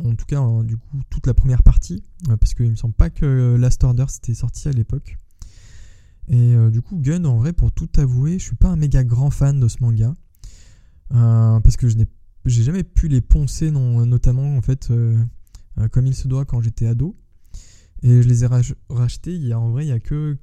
en 0.02 0.14
tout 0.14 0.26
cas 0.26 0.40
du 0.64 0.76
coup 0.76 1.02
toute 1.10 1.26
la 1.26 1.34
première 1.34 1.62
partie, 1.62 2.02
euh, 2.28 2.36
parce 2.36 2.54
qu'il 2.54 2.70
me 2.70 2.76
semble 2.76 2.94
pas 2.94 3.10
que 3.10 3.56
Last 3.58 3.84
Order 3.84 4.06
c'était 4.08 4.34
sorti 4.34 4.68
à 4.68 4.72
l'époque. 4.72 5.18
Et 6.28 6.54
euh, 6.54 6.70
du 6.70 6.80
coup 6.80 6.96
Gun 6.96 7.24
en 7.24 7.36
vrai 7.36 7.52
pour 7.52 7.72
tout 7.72 7.88
avouer, 7.96 8.38
je 8.38 8.44
suis 8.44 8.56
pas 8.56 8.68
un 8.68 8.76
méga 8.76 9.04
grand 9.04 9.30
fan 9.30 9.60
de 9.60 9.68
ce 9.68 9.78
manga. 9.80 10.14
Euh, 11.12 11.60
parce 11.60 11.76
que 11.76 11.88
je 11.88 11.96
n'ai 11.96 12.06
j'ai 12.44 12.62
jamais 12.62 12.82
pu 12.82 13.08
les 13.08 13.20
poncer 13.20 13.70
non, 13.70 14.04
notamment 14.04 14.56
en 14.56 14.62
fait 14.62 14.92
comme 15.92 16.06
il 16.06 16.14
se 16.14 16.28
doit 16.28 16.44
quand 16.44 16.60
j'étais 16.60 16.86
ado. 16.86 17.16
Et 18.02 18.22
je 18.22 18.28
les 18.28 18.44
ai 18.44 18.48
rachetés 18.90 19.34
il 19.34 19.46
y 19.46 19.52
a 19.52 19.58
en 19.58 19.70
vrai 19.70 19.86
il 19.86 19.88
y 19.88 19.92
a 19.92 20.00
que 20.00 20.36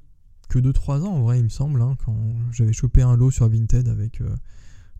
que 0.48 0.58
2-3 0.58 1.02
ans 1.02 1.12
en 1.12 1.22
vrai 1.22 1.38
il 1.38 1.44
me 1.44 1.48
semble 1.48 1.80
hein, 1.80 1.96
quand 2.04 2.16
j'avais 2.50 2.72
chopé 2.72 3.02
un 3.02 3.16
lot 3.16 3.30
sur 3.30 3.48
Vinted 3.48 3.88
avec 3.88 4.20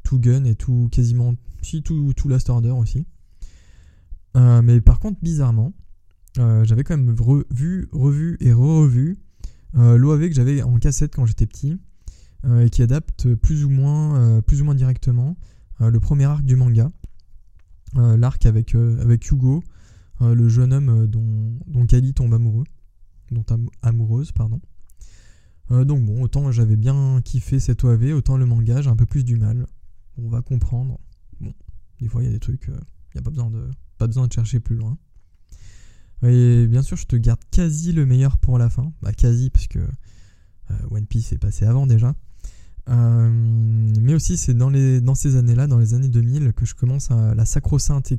tout 0.02 0.18
Gun 0.18 0.44
et 0.44 0.54
tout 0.54 0.88
quasiment 0.92 1.34
si 1.62 1.82
tout, 1.82 2.12
tout 2.14 2.28
Last 2.28 2.50
Order 2.50 2.70
aussi. 2.70 3.06
Euh, 4.36 4.62
mais 4.62 4.80
par 4.80 4.98
contre, 4.98 5.18
bizarrement, 5.22 5.72
euh, 6.38 6.64
j'avais 6.64 6.84
quand 6.84 6.96
même 6.96 7.14
revu, 7.18 7.88
revu 7.92 8.36
et 8.40 8.52
re-revu 8.52 9.18
euh, 9.76 9.96
l'OAV 9.96 10.28
que 10.28 10.34
j'avais 10.34 10.62
en 10.62 10.78
cassette 10.78 11.14
quand 11.14 11.26
j'étais 11.26 11.46
petit 11.46 11.78
et 12.60 12.70
qui 12.70 12.82
adapte 12.82 13.36
plus 13.36 13.64
ou 13.64 13.70
moins, 13.70 14.42
moins 14.64 14.74
directement 14.74 15.36
le 15.78 16.00
premier 16.00 16.24
arc 16.24 16.44
du 16.44 16.56
manga. 16.56 16.90
L'arc 17.94 18.44
avec, 18.46 18.74
Hugo, 18.74 19.62
le 20.20 20.48
jeune 20.48 20.72
homme 20.72 21.06
dont, 21.06 21.56
dont 21.68 21.86
Kali 21.86 22.14
tombe 22.14 22.34
amoureux. 22.34 22.64
Amoureuse, 23.82 24.32
donc 25.70 26.04
bon, 26.04 26.20
autant 26.22 26.50
j'avais 26.50 26.74
bien 26.74 27.20
kiffé 27.24 27.60
cette 27.60 27.84
OAV, 27.84 28.12
autant 28.12 28.36
le 28.36 28.44
manga, 28.44 28.82
j'ai 28.82 28.90
un 28.90 28.96
peu 28.96 29.06
plus 29.06 29.22
du 29.24 29.36
mal. 29.36 29.66
On 30.18 30.28
va 30.28 30.42
comprendre. 30.42 30.98
Bon, 31.40 31.54
des 32.00 32.08
fois 32.08 32.22
il 32.22 32.26
y 32.26 32.28
a 32.28 32.32
des 32.32 32.40
trucs, 32.40 32.66
il 32.66 32.72
n'y 33.14 33.20
a 33.20 33.22
pas 33.22 33.30
besoin 33.30 33.50
de, 33.50 33.70
pas 33.98 34.08
besoin 34.08 34.26
de 34.26 34.32
chercher 34.32 34.58
plus 34.58 34.74
loin. 34.74 34.98
Et 36.24 36.66
bien 36.68 36.82
sûr, 36.82 36.96
je 36.96 37.06
te 37.06 37.16
garde 37.16 37.40
quasi 37.50 37.92
le 37.92 38.06
meilleur 38.06 38.38
pour 38.38 38.58
la 38.58 38.70
fin. 38.70 38.92
Bah, 39.02 39.12
quasi, 39.12 39.50
parce 39.50 39.66
que 39.66 39.80
euh, 39.80 40.74
One 40.90 41.06
Piece 41.06 41.32
est 41.32 41.38
passé 41.38 41.64
avant 41.66 41.86
déjà. 41.86 42.14
Euh, 42.88 43.28
mais 44.00 44.14
aussi, 44.14 44.36
c'est 44.36 44.54
dans, 44.54 44.70
ces 45.14 45.36
années-là, 45.36 45.66
dans 45.66 45.78
les 45.78 45.94
années 45.94 46.08
2000, 46.08 46.52
que 46.52 46.66
je 46.66 46.74
commence 46.74 47.10
la 47.10 47.44
sacro-sainte, 47.44 48.12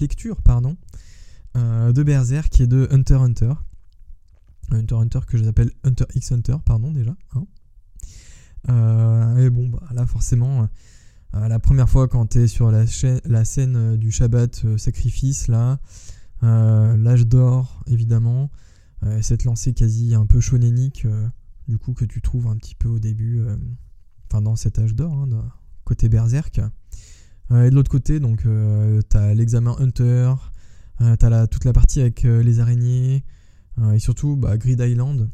lecture 0.00 0.42
pardon, 0.42 0.76
euh, 1.56 1.92
de 1.92 2.02
Berserk 2.02 2.48
qui 2.48 2.62
est 2.62 2.66
de 2.66 2.88
Hunter 2.90 3.16
Hunter. 3.16 3.52
Hunter 4.70 4.94
Hunter 4.94 5.20
que 5.26 5.36
j'appelle 5.36 5.70
Hunter 5.84 6.06
X 6.14 6.32
Hunter, 6.32 6.56
pardon, 6.64 6.92
déjà. 6.92 7.14
Hein. 7.34 7.46
et 9.38 9.50
bon, 9.50 9.68
bah, 9.68 9.82
là, 9.92 10.06
forcément 10.06 10.68
la 11.34 11.58
première 11.58 11.88
fois 11.88 12.08
quand 12.08 12.26
tu 12.26 12.40
es 12.40 12.46
sur 12.46 12.70
la, 12.70 12.84
la 13.24 13.44
scène 13.44 13.96
du 13.96 14.10
Shabbat 14.10 14.76
sacrifice, 14.78 15.48
là, 15.48 15.78
l'âge 16.42 17.26
d'or, 17.26 17.82
évidemment, 17.86 18.50
cette 19.20 19.44
lancée 19.44 19.72
quasi 19.74 20.14
un 20.14 20.26
peu 20.26 20.40
shonénique, 20.40 21.06
du 21.68 21.78
coup, 21.78 21.92
que 21.92 22.04
tu 22.04 22.20
trouves 22.20 22.46
un 22.46 22.56
petit 22.56 22.74
peu 22.74 22.88
au 22.88 22.98
début, 22.98 23.44
enfin 24.28 24.42
dans 24.42 24.56
cet 24.56 24.78
âge 24.78 24.94
d'or, 24.94 25.12
hein, 25.12 25.52
côté 25.84 26.08
berserk. 26.08 26.58
et 27.50 27.70
de 27.70 27.74
l'autre 27.74 27.90
côté, 27.90 28.20
donc, 28.20 28.42
tu 28.42 29.16
as 29.16 29.34
l'examen 29.34 29.76
Hunter, 29.78 30.34
tu 30.98 31.04
as 31.04 31.46
toute 31.46 31.64
la 31.64 31.72
partie 31.72 32.00
avec 32.00 32.22
les 32.22 32.60
araignées, 32.60 33.24
et 33.92 33.98
surtout 33.98 34.36
bah, 34.36 34.56
Grid 34.58 34.80
Island, 34.80 35.30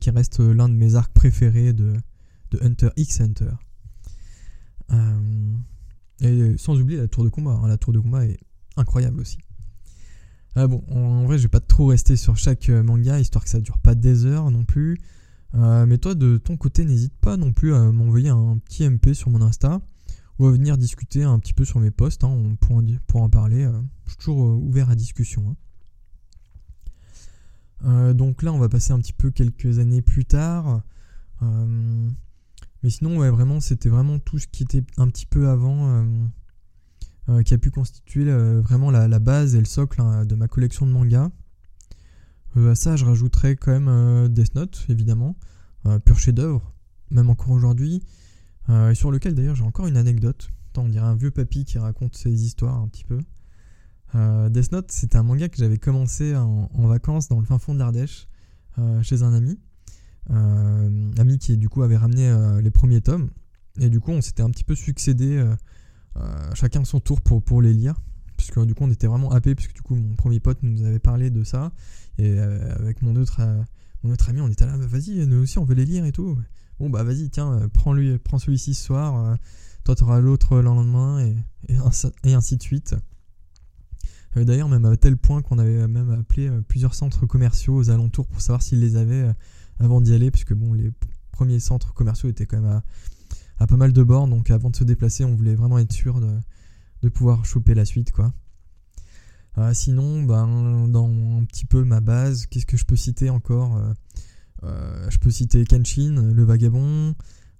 qui 0.00 0.10
reste 0.10 0.40
l'un 0.40 0.68
de 0.68 0.74
mes 0.74 0.94
arcs 0.94 1.12
préférés 1.12 1.72
de, 1.72 1.94
Hunter 2.60 2.90
x 2.96 3.20
Hunter. 3.20 3.50
Euh, 4.92 5.56
et 6.20 6.56
sans 6.56 6.80
oublier 6.80 6.98
la 6.98 7.08
tour 7.08 7.24
de 7.24 7.28
combat. 7.28 7.58
Hein. 7.62 7.66
La 7.66 7.76
tour 7.76 7.92
de 7.92 7.98
combat 7.98 8.26
est 8.26 8.38
incroyable 8.76 9.20
aussi. 9.20 9.38
Ah 10.56 10.68
bon, 10.68 10.84
en 10.88 11.24
vrai, 11.24 11.36
je 11.36 11.44
vais 11.44 11.48
pas 11.48 11.60
trop 11.60 11.86
rester 11.86 12.16
sur 12.16 12.36
chaque 12.36 12.68
euh, 12.68 12.82
manga, 12.82 13.18
histoire 13.18 13.42
que 13.42 13.50
ça 13.50 13.60
dure 13.60 13.78
pas 13.78 13.96
des 13.96 14.24
heures 14.24 14.52
non 14.52 14.64
plus. 14.64 14.98
Euh, 15.54 15.84
mais 15.84 15.98
toi, 15.98 16.14
de 16.14 16.36
ton 16.36 16.56
côté, 16.56 16.84
n'hésite 16.84 17.16
pas 17.16 17.36
non 17.36 17.52
plus 17.52 17.74
à 17.74 17.90
m'envoyer 17.90 18.28
un 18.28 18.58
petit 18.58 18.88
MP 18.88 19.14
sur 19.14 19.30
mon 19.30 19.42
Insta 19.42 19.80
ou 20.38 20.46
à 20.46 20.52
venir 20.52 20.78
discuter 20.78 21.24
un 21.24 21.38
petit 21.40 21.54
peu 21.54 21.64
sur 21.64 21.80
mes 21.80 21.90
posts 21.90 22.22
hein, 22.22 22.56
pour, 22.60 23.22
en, 23.22 23.28
parler. 23.28 23.68
je 24.04 24.10
suis 24.10 24.18
toujours 24.18 24.38
ouvert 24.38 24.90
à 24.90 24.96
discussion. 24.96 25.56
Hein. 27.84 28.14
donc 28.14 28.42
là, 28.42 28.52
on 28.52 28.58
va 28.58 28.68
passer 28.68 28.92
un 28.92 28.98
petit 28.98 29.12
peu 29.12 29.30
quelques 29.30 29.78
années 29.78 30.02
plus 30.02 30.24
tard. 30.24 30.82
Mais 31.40 32.90
sinon, 32.90 33.18
vraiment, 33.30 33.60
c'était 33.60 33.88
vraiment 33.88 34.18
tout 34.18 34.38
ce 34.38 34.48
qui 34.48 34.64
était 34.64 34.84
un 34.96 35.06
petit 35.08 35.26
peu 35.26 35.48
avant 35.48 36.04
euh, 37.28 37.38
euh, 37.38 37.42
qui 37.42 37.54
a 37.54 37.58
pu 37.58 37.70
constituer 37.70 38.28
euh, 38.28 38.60
vraiment 38.60 38.90
la, 38.90 39.18
base 39.18 39.54
et 39.54 39.58
le 39.58 39.64
socle 39.64 40.00
hein, 40.00 40.24
de 40.24 40.34
ma 40.34 40.48
collection 40.48 40.86
de 40.86 40.92
mangas. 40.92 41.30
à 42.56 42.74
ça, 42.74 42.96
je 42.96 43.04
rajouterais 43.04 43.56
quand 43.56 43.78
même 43.78 44.28
Death 44.28 44.54
Note, 44.54 44.86
évidemment, 44.88 45.36
pur 46.04 46.18
chef-d'œuvre, 46.18 46.72
même 47.10 47.28
encore 47.30 47.50
aujourd'hui, 47.50 48.02
et 48.68 48.94
sur 48.94 49.10
lequel 49.10 49.34
d'ailleurs 49.34 49.56
j'ai 49.56 49.64
encore 49.64 49.86
une 49.86 49.96
anecdote. 49.96 50.50
on 50.76 50.88
dirait 50.88 51.04
un 51.04 51.16
vieux 51.16 51.30
papy 51.30 51.64
qui 51.64 51.78
raconte 51.78 52.16
ses 52.16 52.44
histoires 52.44 52.76
un 52.76 52.88
petit 52.88 53.04
peu. 53.04 53.18
Death 54.50 54.70
Note, 54.70 54.92
c'était 54.92 55.16
un 55.16 55.24
manga 55.24 55.48
que 55.48 55.56
j'avais 55.56 55.78
commencé 55.78 56.36
en, 56.36 56.86
vacances 56.86 57.28
dans 57.28 57.40
le 57.40 57.46
fin 57.46 57.58
fond 57.58 57.74
de 57.74 57.80
l'Ardèche, 57.80 58.28
chez 59.02 59.24
un 59.24 59.34
ami. 59.34 59.58
Euh, 60.30 61.12
ami 61.18 61.38
qui 61.38 61.56
du 61.56 61.68
coup 61.68 61.82
avait 61.82 61.96
ramené 61.96 62.28
euh, 62.28 62.60
les 62.60 62.70
premiers 62.70 63.00
tomes. 63.00 63.30
Et 63.80 63.88
du 63.88 64.00
coup, 64.00 64.12
on 64.12 64.20
s'était 64.20 64.42
un 64.42 64.50
petit 64.50 64.64
peu 64.64 64.74
succédé 64.74 65.36
euh, 65.36 65.54
chacun 66.54 66.84
son 66.84 67.00
tour 67.00 67.20
pour, 67.20 67.42
pour 67.42 67.62
les 67.62 67.72
lire. 67.72 68.00
Puisque 68.36 68.58
du 68.64 68.74
coup, 68.74 68.84
on 68.84 68.90
était 68.90 69.06
vraiment 69.06 69.30
happé, 69.30 69.54
puisque 69.54 69.74
du 69.74 69.82
coup, 69.82 69.94
mon 69.94 70.14
premier 70.16 70.40
pote 70.40 70.58
nous 70.62 70.84
avait 70.84 70.98
parlé 70.98 71.30
de 71.30 71.44
ça. 71.44 71.72
Et 72.18 72.38
avec 72.38 73.02
mon 73.02 73.16
autre, 73.16 73.40
mon 74.02 74.12
autre 74.12 74.28
ami, 74.28 74.40
on 74.40 74.48
était 74.48 74.66
là, 74.66 74.76
bah, 74.76 74.86
vas-y, 74.86 75.26
nous 75.26 75.42
aussi, 75.42 75.58
on 75.58 75.64
veut 75.64 75.74
les 75.74 75.84
lire 75.84 76.04
et 76.04 76.12
tout. 76.12 76.38
Bon, 76.78 76.90
bah 76.90 77.04
vas-y, 77.04 77.30
tiens, 77.30 77.68
prends-lui, 77.72 78.18
prends 78.18 78.38
celui-ci 78.38 78.74
ce 78.74 78.84
soir. 78.84 79.38
toi, 79.84 79.94
t'auras 79.94 80.20
l'autre 80.20 80.56
le 80.56 80.62
lendemain, 80.62 81.20
et, 81.20 81.36
et, 82.24 82.34
ainsi 82.34 82.56
de 82.56 82.62
suite. 82.62 82.96
D'ailleurs, 84.36 84.68
même 84.68 84.84
à 84.84 84.96
tel 84.96 85.16
point 85.16 85.42
qu'on 85.42 85.58
avait 85.58 85.86
même 85.86 86.10
appelé 86.10 86.50
plusieurs 86.66 86.94
centres 86.94 87.24
commerciaux 87.24 87.76
aux 87.76 87.90
alentours 87.90 88.26
pour 88.26 88.40
savoir 88.40 88.62
s'ils 88.62 88.80
les 88.80 88.96
avaient 88.96 89.32
avant 89.78 90.00
d'y 90.00 90.12
aller, 90.12 90.32
puisque 90.32 90.54
bon, 90.54 90.72
les 90.72 90.92
premiers 91.30 91.60
centres 91.60 91.94
commerciaux 91.94 92.28
étaient 92.28 92.46
quand 92.46 92.60
même 92.60 92.70
à, 92.70 92.82
pas 93.58 93.76
mal 93.76 93.92
de 93.92 94.02
bords, 94.02 94.28
donc 94.28 94.50
avant 94.50 94.70
de 94.70 94.76
se 94.76 94.84
déplacer, 94.84 95.24
on 95.24 95.34
voulait 95.34 95.54
vraiment 95.54 95.78
être 95.78 95.92
sûr 95.92 96.20
de, 96.20 97.08
pouvoir 97.10 97.44
choper 97.44 97.74
la 97.74 97.84
suite, 97.84 98.12
quoi. 98.12 98.32
Euh, 99.58 99.72
sinon, 99.74 100.22
ben, 100.22 100.88
dans 100.88 101.06
un 101.06 101.44
petit 101.44 101.66
peu 101.66 101.84
ma 101.84 102.00
base, 102.00 102.46
qu'est-ce 102.46 102.66
que 102.66 102.76
je 102.76 102.84
peux 102.84 102.96
citer 102.96 103.30
encore 103.30 103.76
euh, 103.76 103.92
euh, 104.64 105.10
Je 105.10 105.18
peux 105.18 105.30
citer 105.30 105.64
Kenshin, 105.64 106.32
Le 106.32 106.44
Vagabond. 106.44 107.14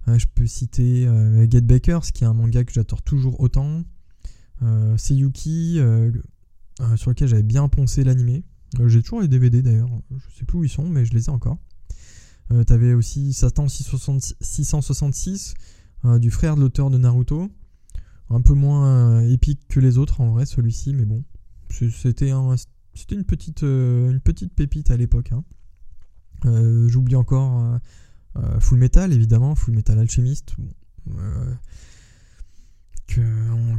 je 0.07 0.25
peux 0.33 0.47
citer 0.47 1.07
Get 1.49 1.61
Bakers, 1.61 2.11
qui 2.11 2.23
est 2.23 2.27
un 2.27 2.33
manga 2.33 2.63
que 2.63 2.73
j'adore 2.73 3.01
toujours 3.01 3.39
autant. 3.39 3.83
Seiyuki, 4.97 5.79
sur 6.95 7.11
lequel 7.11 7.27
j'avais 7.27 7.43
bien 7.43 7.69
poncé 7.69 8.03
l'animé. 8.03 8.43
J'ai 8.87 9.01
toujours 9.01 9.21
les 9.21 9.27
DVD 9.27 9.61
d'ailleurs. 9.61 9.89
Je 10.11 10.39
sais 10.39 10.45
plus 10.45 10.57
où 10.57 10.63
ils 10.63 10.69
sont, 10.69 10.89
mais 10.89 11.05
je 11.05 11.13
les 11.13 11.27
ai 11.27 11.29
encore. 11.29 11.59
T'avais 12.67 12.93
aussi 12.93 13.33
Satan 13.33 13.67
666 13.67 15.53
euh, 15.53 15.61
du 16.19 16.31
frère 16.31 16.55
de 16.55 16.61
l'auteur 16.61 16.89
de 16.89 16.97
Naruto. 16.97 17.49
Un 18.29 18.41
peu 18.41 18.53
moins 18.53 19.21
euh, 19.21 19.29
épique 19.29 19.67
que 19.67 19.79
les 19.79 19.97
autres 19.97 20.21
en 20.21 20.31
vrai 20.31 20.45
celui-ci, 20.45 20.93
mais 20.93 21.05
bon. 21.05 21.23
C'était 21.69 22.29
une, 22.29 23.23
petite, 23.25 23.63
une 23.63 24.21
petite 24.23 24.53
pépite 24.53 24.91
à 24.91 24.97
l'époque. 24.97 25.31
Hein. 25.33 25.43
J'oublie 26.87 27.15
encore 27.15 27.79
Full 28.59 28.77
Metal, 28.77 29.11
évidemment, 29.11 29.55
Full 29.55 29.73
Metal 29.73 29.99
Alchemist. 29.99 30.55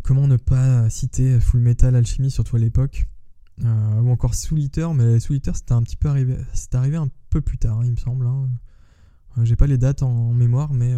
comment 0.02 0.28
ne 0.28 0.36
pas 0.36 0.90
citer 0.90 1.40
Full 1.40 1.60
Metal 1.60 1.94
Alchemist, 1.96 2.34
surtout 2.34 2.56
à 2.56 2.58
l'époque? 2.58 3.06
Ou 3.62 4.10
encore 4.10 4.34
Soul 4.34 4.60
Eater, 4.60 4.92
mais 4.92 5.18
Soul 5.20 5.36
Eater 5.36 5.56
c'était 5.56 5.72
un 5.72 5.82
petit 5.82 5.96
peu 5.96 6.08
arrivé, 6.08 6.36
arrivé 6.72 6.96
un 6.96 7.08
peu 7.30 7.40
plus 7.40 7.56
tard, 7.56 7.78
hein, 7.78 7.84
il 7.84 7.92
me 7.92 7.96
semble. 7.96 8.26
Hein. 8.26 8.48
J'ai 9.44 9.56
pas 9.56 9.66
les 9.66 9.78
dates 9.78 10.02
en, 10.02 10.34
mémoire, 10.34 10.74
mais 10.74 10.92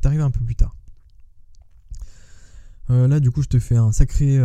c'est 0.00 0.06
arrivé 0.06 0.22
un 0.22 0.30
peu 0.30 0.40
plus 0.40 0.56
tard. 0.56 0.74
là, 2.88 3.20
du 3.20 3.30
coup, 3.30 3.42
je 3.42 3.48
te 3.48 3.58
fais 3.58 3.76
un 3.76 3.92
sacré, 3.92 4.38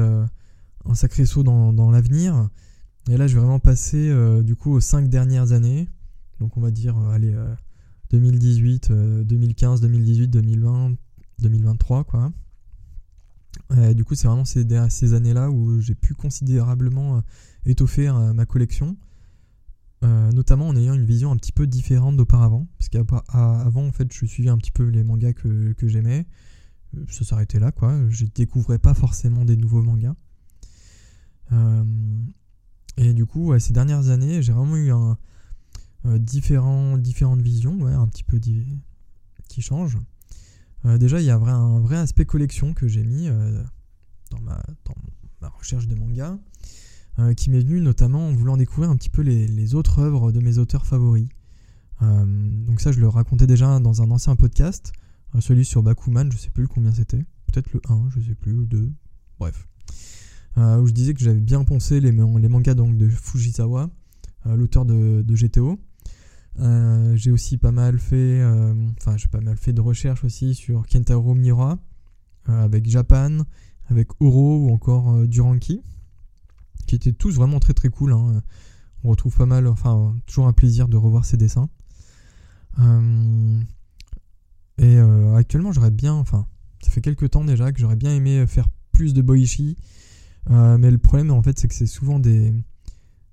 sacré 0.93 1.25
saut 1.25 1.43
dans, 1.43 1.91
l'avenir. 1.91 2.49
Et 3.09 3.17
là, 3.17 3.27
je 3.27 3.33
vais 3.35 3.41
vraiment 3.41 3.59
passer 3.59 4.09
euh, 4.09 4.43
du 4.43 4.55
coup 4.55 4.71
aux 4.71 4.79
5 4.79 5.09
dernières 5.09 5.51
années. 5.51 5.89
Donc, 6.39 6.55
on 6.57 6.61
va 6.61 6.71
dire, 6.71 6.97
euh, 6.97 7.11
allez, 7.11 7.35
2018, 8.11 8.91
2015, 8.91 9.81
2018, 9.81 10.27
2020, 10.29 10.95
2023, 11.39 12.03
quoi. 12.03 12.31
du 13.93 14.03
coup, 14.05 14.15
c'est 14.15 14.27
vraiment 14.27 14.45
ces, 14.45 15.13
années-là 15.13 15.49
où 15.49 15.81
j'ai 15.81 15.95
pu 15.95 16.13
considérablement 16.13 17.17
euh, 17.17 17.21
étoffer 17.65 18.11
ma 18.33 18.45
collection. 18.45 18.95
Notamment 20.03 20.67
en 20.67 20.75
ayant 20.75 20.93
une 20.93 21.05
vision 21.05 21.31
un 21.31 21.37
petit 21.37 21.51
peu 21.51 21.65
différente 21.67 22.17
d'auparavant. 22.17 22.67
Parce 22.77 22.89
qu'avant, 22.89 23.87
en 23.87 23.91
fait, 23.91 24.11
je 24.11 24.25
suivais 24.25 24.49
un 24.49 24.57
petit 24.57 24.71
peu 24.71 24.83
les 24.83 25.03
mangas 25.03 25.33
que, 25.33 25.73
j'aimais. 25.83 26.25
Ça 27.09 27.25
s'arrêtait 27.25 27.59
là, 27.59 27.71
quoi. 27.71 27.97
Je 28.09 28.25
découvrais 28.25 28.79
pas 28.79 28.93
forcément 28.93 29.45
des 29.45 29.57
nouveaux 29.57 29.81
mangas. 29.81 30.15
Euh, 31.51 31.83
et 32.97 33.13
du 33.13 33.25
coup, 33.25 33.57
ces 33.59 33.73
dernières 33.73 34.09
années, 34.09 34.41
j'ai 34.41 34.53
vraiment 34.53 34.75
eu 34.75 34.91
euh, 36.05 36.17
différentes 36.19 37.41
visions, 37.41 37.85
un 37.85 38.07
petit 38.07 38.23
peu 38.23 38.39
qui 38.39 39.61
changent. 39.61 39.99
Euh, 40.85 40.97
déjà, 40.97 41.21
il 41.21 41.25
y 41.25 41.29
a 41.29 41.35
un 41.35 41.79
vrai 41.79 41.97
aspect 41.97 42.25
collection 42.25 42.73
que 42.73 42.87
j'ai 42.87 43.03
mis 43.03 43.29
dans, 44.31 44.41
ma, 44.41 44.61
dans 44.85 44.95
ma 45.41 45.49
recherche 45.49 45.87
de 45.87 45.95
manga, 47.17 47.33
qui 47.33 47.49
m'est 47.49 47.59
venu 47.59 47.81
notamment 47.81 48.27
en 48.27 48.33
voulant 48.33 48.57
découvrir 48.57 48.89
un 48.89 48.95
petit 48.95 49.09
peu 49.09 49.21
les, 49.21 49.75
autres 49.75 49.99
œuvres 49.99 50.31
de 50.31 50.39
mes 50.39 50.57
auteurs 50.57 50.85
favoris. 50.85 51.27
donc 52.01 52.81
ça, 52.81 52.91
je 52.91 52.99
le 52.99 53.07
racontais 53.07 53.47
déjà 53.47 53.79
dans 53.79 54.01
un 54.01 54.11
ancien 54.11 54.35
podcast, 54.35 54.91
celui 55.39 55.65
sur 55.65 55.83
Bakuman, 55.83 56.31
je 56.31 56.37
sais 56.37 56.49
plus 56.49 56.67
combien 56.67 56.91
c'était, 56.91 57.23
peut-être 57.47 57.71
le 57.73 57.81
1, 57.87 58.09
je 58.09 58.21
sais 58.21 58.35
plus, 58.35 58.53
le 58.53 58.65
2, 58.65 58.91
bref. 59.39 59.67
Euh, 60.57 60.79
où 60.79 60.87
je 60.87 60.93
disais 60.93 61.13
que 61.13 61.19
j'avais 61.19 61.39
bien 61.39 61.63
pensé 61.63 61.99
les, 61.99 62.11
mangas 62.11 62.75
donc, 62.75 62.97
de 62.97 63.09
Fujisawa, 63.09 63.89
euh, 64.45 64.55
l'auteur 64.55 64.85
de, 64.85 65.23
GTO. 65.27 65.79
Euh, 66.59 67.15
j'ai 67.15 67.31
aussi 67.31 67.57
pas 67.57 67.71
mal 67.71 67.97
fait, 67.97 68.43
enfin 68.99 69.17
j'ai 69.17 69.27
pas 69.27 69.41
mal 69.41 69.57
fait 69.57 69.73
de 69.73 69.81
recherches 69.81 70.23
aussi 70.23 70.53
sur 70.53 70.85
Kentaro 70.85 71.33
Miura, 71.33 71.79
avec 72.45 72.87
Japan, 72.87 73.39
avec 73.89 74.09
Oro 74.21 74.65
ou 74.65 74.71
encore 74.71 75.25
Duranki, 75.27 75.81
qui 76.97 77.09
étaient 77.09 77.17
tous 77.17 77.35
vraiment 77.35 77.59
très 77.59 77.73
très 77.73 77.89
cool. 77.89 78.13
Hein. 78.13 78.41
On 79.03 79.09
retrouve 79.09 79.35
pas 79.35 79.45
mal, 79.45 79.67
enfin 79.67 80.15
toujours 80.25 80.47
un 80.47 80.53
plaisir 80.53 80.87
de 80.87 80.97
revoir 80.97 81.25
ces 81.25 81.37
dessins. 81.37 81.69
et 84.77 84.97
actuellement 85.35 85.71
j'aurais 85.71 85.91
bien, 85.91 86.13
enfin 86.13 86.47
ça 86.81 86.89
fait 86.89 87.01
quelques 87.01 87.29
temps 87.31 87.43
déjà 87.43 87.71
que 87.71 87.79
j'aurais 87.79 87.95
bien 87.95 88.13
aimé 88.15 88.45
faire 88.47 88.67
plus 88.91 89.13
de 89.13 89.21
Boichi 89.21 89.77
euh, 90.51 90.77
mais 90.77 90.91
le 90.91 90.97
problème, 90.97 91.31
en 91.31 91.41
fait, 91.41 91.59
c'est 91.59 91.67
que 91.67 91.75
c'est 91.75 91.87
souvent 91.87 92.19
des. 92.19 92.53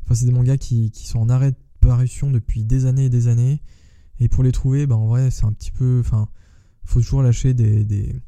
Enfin, 0.05 0.14
c'est 0.14 0.27
des 0.27 0.33
mangas 0.33 0.59
qui, 0.59 0.90
qui, 0.90 1.07
sont 1.07 1.18
en 1.18 1.29
arrêt 1.29 1.53
de 1.53 1.57
parution 1.81 2.31
depuis 2.31 2.64
des 2.64 2.87
années 2.87 3.07
et 3.07 3.11
des 3.11 3.29
années. 3.29 3.62
Et 4.20 4.29
pour 4.29 4.42
les 4.42 4.53
trouver, 4.53 4.87
bah, 4.87 4.96
en 4.96 5.07
vrai, 5.07 5.31
c'est 5.31 5.44
un 5.44 5.53
petit 5.53 5.70
peu. 5.70 6.01
Enfin, 6.01 6.29
faut 6.85 7.01
toujours 7.01 7.23
lâcher 7.23 7.55
des, 7.55 7.85
des, 7.85 8.20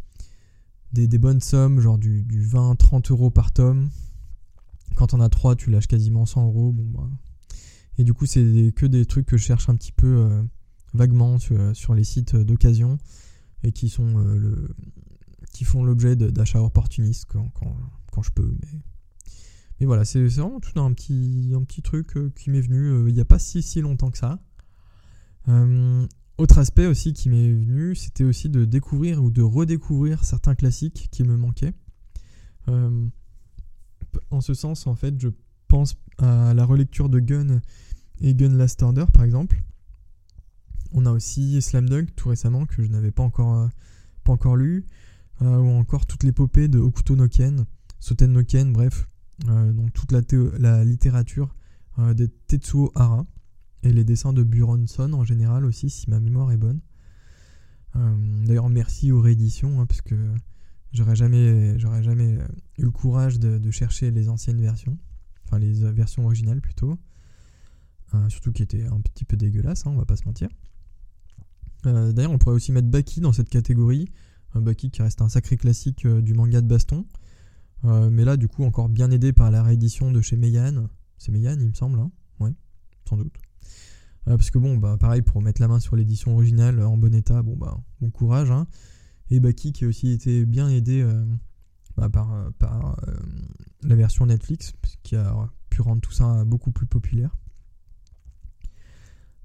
des, 0.92 1.18
bonnes 1.18 1.40
sommes, 1.40 1.80
genre 1.80 1.98
du, 1.98 2.22
du 2.22 2.44
20-30 2.46 3.10
euros 3.10 3.30
par 3.30 3.52
tome. 3.52 3.90
Quand 4.96 5.14
on 5.14 5.20
a 5.20 5.28
3, 5.28 5.56
tu 5.56 5.70
lâches 5.70 5.86
quasiment 5.86 6.26
100 6.26 6.46
euros. 6.46 6.72
Bon, 6.72 6.84
bah. 6.84 7.08
Et 7.98 8.04
du 8.04 8.14
coup, 8.14 8.26
c'est 8.26 8.72
que 8.74 8.86
des 8.86 9.04
trucs 9.04 9.26
que 9.26 9.36
je 9.36 9.44
cherche 9.44 9.68
un 9.68 9.76
petit 9.76 9.92
peu 9.92 10.06
euh, 10.06 10.42
vaguement 10.94 11.38
sur, 11.38 11.76
sur, 11.76 11.94
les 11.94 12.04
sites 12.04 12.34
d'occasion 12.36 12.98
et 13.64 13.72
qui 13.72 13.88
sont 13.88 14.18
euh, 14.18 14.74
qui 15.52 15.64
font 15.64 15.84
l'objet 15.84 16.16
d'achats 16.16 16.62
opportunistes 16.62 17.26
quand, 17.28 17.50
quand, 17.50 17.76
quand 18.10 18.22
je 18.22 18.30
peux. 18.30 18.56
Mais, 18.62 18.80
mais 19.80 19.86
voilà, 19.86 20.04
c'est 20.04 20.24
vraiment 20.24 20.60
tout 20.60 20.78
un 20.80 20.92
petit, 20.92 21.52
un 21.54 21.62
petit 21.64 21.82
truc 21.82 22.16
euh, 22.16 22.30
qui 22.36 22.50
m'est 22.50 22.60
venu 22.60 22.88
euh, 22.88 23.08
il 23.08 23.14
n'y 23.14 23.20
a 23.20 23.24
pas 23.24 23.38
si, 23.38 23.62
si 23.62 23.80
longtemps 23.80 24.10
que 24.10 24.18
ça. 24.18 24.38
Euh, 25.48 26.06
autre 26.38 26.58
aspect 26.58 26.86
aussi 26.86 27.12
qui 27.12 27.28
m'est 27.28 27.52
venu, 27.52 27.94
c'était 27.94 28.24
aussi 28.24 28.48
de 28.48 28.64
découvrir 28.64 29.22
ou 29.22 29.30
de 29.30 29.42
redécouvrir 29.42 30.24
certains 30.24 30.54
classiques 30.54 31.08
qui 31.10 31.24
me 31.24 31.36
manquaient. 31.36 31.74
En 34.30 34.40
ce 34.40 34.54
sens, 34.54 34.86
en 34.86 34.94
fait, 34.94 35.20
je 35.20 35.28
pense 35.68 35.96
à 36.18 36.54
la 36.54 36.64
relecture 36.64 37.08
de 37.08 37.20
Gun 37.20 37.60
et 38.20 38.34
Gun 38.34 38.50
Last 38.56 38.82
Order, 38.82 39.06
par 39.12 39.24
exemple. 39.24 39.62
On 40.92 41.06
a 41.06 41.10
aussi 41.10 41.60
Slam 41.62 41.88
Dunk 41.88 42.14
tout 42.14 42.28
récemment 42.28 42.66
que 42.66 42.82
je 42.82 42.88
n'avais 42.88 43.10
pas 43.10 43.22
encore, 43.22 43.68
pas 44.24 44.32
encore 44.32 44.56
lu, 44.56 44.86
ou 45.40 45.70
encore 45.70 46.06
toute 46.06 46.22
l'épopée 46.22 46.68
de 46.68 46.78
Okuto 46.78 47.16
no 47.16 47.28
Ken, 47.28 47.64
Soten 47.98 48.32
no 48.32 48.44
Ken, 48.44 48.72
bref, 48.72 49.08
euh, 49.48 49.72
donc 49.72 49.92
toute 49.92 50.12
la, 50.12 50.84
littérature 50.84 51.54
euh, 51.98 52.14
de 52.14 52.26
Tetsuo 52.26 52.92
Hara 52.94 53.26
et 53.82 53.92
les 53.92 54.04
dessins 54.04 54.32
de 54.32 54.42
Buronson 54.42 55.12
en 55.12 55.24
général 55.24 55.64
aussi, 55.64 55.90
si 55.90 56.08
ma 56.10 56.20
mémoire 56.20 56.52
est 56.52 56.56
bonne. 56.56 56.80
Euh, 57.96 58.44
d'ailleurs, 58.46 58.68
merci 58.68 59.12
aux 59.12 59.20
rééditions, 59.20 59.80
hein, 59.80 59.86
parce 59.86 60.00
que 60.00 60.14
j'aurais 60.92 61.16
jamais, 61.16 61.78
jamais 61.78 62.38
eu 62.78 62.82
le 62.82 62.90
courage 62.90 63.38
de, 63.38 63.70
chercher 63.70 64.10
les 64.10 64.28
anciennes 64.28 64.60
versions, 64.60 64.98
enfin 65.44 65.58
les 65.58 65.72
versions 65.92 66.24
originales 66.24 66.60
plutôt, 66.60 66.98
surtout 68.28 68.52
qui 68.52 68.62
étaient 68.62 68.84
un 68.84 69.00
petit 69.00 69.24
peu 69.24 69.36
dégueulasses, 69.36 69.86
hein, 69.86 69.90
on 69.92 69.96
va 69.96 70.04
pas 70.04 70.16
se 70.16 70.24
mentir. 70.24 70.48
D'ailleurs, 71.84 72.30
on 72.30 72.38
pourrait 72.38 72.54
aussi 72.54 72.72
mettre 72.72 72.88
Baki 72.88 73.20
dans 73.20 73.32
cette 73.32 73.48
catégorie, 73.48 74.08
Baki 74.54 74.90
qui 74.90 75.02
reste 75.02 75.22
un 75.22 75.28
sacré 75.28 75.56
classique 75.56 76.06
du 76.06 76.34
manga 76.34 76.60
de 76.60 76.68
baston, 76.68 77.06
euh, 77.84 78.10
mais 78.10 78.24
là, 78.24 78.36
du 78.36 78.48
coup, 78.48 78.64
encore 78.64 78.88
bien 78.88 79.10
aidé 79.10 79.32
par 79.32 79.50
la 79.50 79.62
réédition 79.62 80.10
de 80.12 80.20
chez 80.20 80.36
Meian. 80.36 80.88
C'est 81.18 81.32
Meian, 81.32 81.56
il 81.58 81.68
me 81.68 81.74
semble, 81.74 81.98
hein 81.98 82.10
Ouais, 82.40 82.52
sans 83.08 83.16
doute. 83.16 83.34
Euh, 84.28 84.36
parce 84.36 84.50
que 84.50 84.58
bon, 84.58 84.76
bah 84.76 84.96
pareil, 84.98 85.22
pour 85.22 85.42
mettre 85.42 85.60
la 85.60 85.68
main 85.68 85.80
sur 85.80 85.96
l'édition 85.96 86.34
originale 86.34 86.80
en 86.82 86.96
bon 86.96 87.12
état, 87.14 87.42
bon 87.42 87.56
bah, 87.56 87.80
bon 88.00 88.10
courage. 88.10 88.50
Hein. 88.50 88.66
Et 89.30 89.40
Baki 89.40 89.72
qui 89.72 89.84
a 89.84 89.88
aussi 89.88 90.10
été 90.10 90.44
bien 90.44 90.68
aidé 90.68 91.00
euh, 91.00 91.24
bah, 91.96 92.08
par, 92.08 92.52
par 92.58 92.96
la 93.82 93.94
version 93.94 94.26
Netflix, 94.26 94.74
qui 95.02 95.16
a 95.16 95.34
pu 95.70 95.80
rendre 95.80 96.00
tout 96.00 96.12
ça 96.12 96.44
beaucoup 96.44 96.70
plus 96.70 96.86
populaire. 96.86 97.34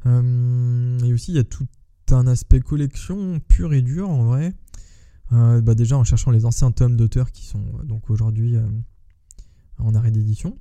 et 0.05 1.13
aussi, 1.13 1.31
il 1.31 1.35
y 1.35 1.39
a 1.39 1.43
tout 1.43 1.67
un 2.11 2.27
aspect 2.27 2.59
collection 2.59 3.39
pur 3.47 3.73
et 3.73 3.81
dur 3.81 4.09
en 4.09 4.25
vrai. 4.25 4.53
Euh, 5.33 5.59
bah 5.59 5.75
déjà 5.75 5.97
en 5.97 6.05
cherchant 6.05 6.31
les 6.31 6.45
anciens 6.45 6.71
tomes 6.71 6.95
d'auteurs 6.95 7.31
qui 7.31 7.45
sont 7.45 7.59
euh, 7.79 7.83
donc 7.83 8.09
aujourd'hui 8.09 8.55
euh, 8.55 8.65
en 9.77 9.93
arrêt 9.93 10.11
d'édition 10.11 10.57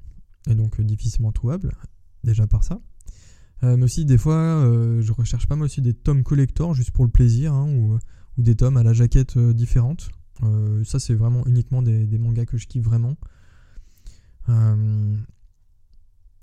et 0.49 0.57
donc 0.57 0.81
difficilement 0.81 1.31
trouvables, 1.31 1.73
déjà 2.25 2.49
par 2.49 2.65
ça. 2.65 2.81
mais 3.63 3.83
aussi 3.83 4.05
des 4.05 4.19
fois 4.19 4.63
je 5.01 5.13
recherche 5.13 5.49
pas 5.49 5.57
mal 5.57 5.65
aussi 5.65 5.83
des 5.83 5.95
tomes 5.95 6.23
collector 6.23 6.75
juste 6.75 6.93
pour 6.93 7.05
le 7.05 7.11
plaisir 7.11 7.53
hein, 7.53 7.99
ou, 8.37 8.43
des 8.43 8.55
tomes 8.55 8.77
à 8.77 8.83
la 8.83 8.93
jaquette 8.93 9.39
différente. 9.39 10.11
ça 10.85 10.99
c'est 10.99 11.15
vraiment 11.15 11.45
uniquement 11.47 11.83
des, 11.83 12.19
mangas 12.19 12.47
que 12.47 12.59
je 12.59 12.67
kiffe 12.67 12.85
vraiment 12.85 13.17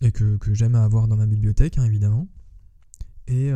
et 0.02 0.12
que, 0.12 0.38
j'aime 0.52 0.76
avoir 0.76 1.08
dans 1.08 1.16
ma 1.16 1.26
bibliothèque 1.26 1.78
hein, 1.78 1.86
évidemment. 1.86 2.28
Et, 3.28 3.52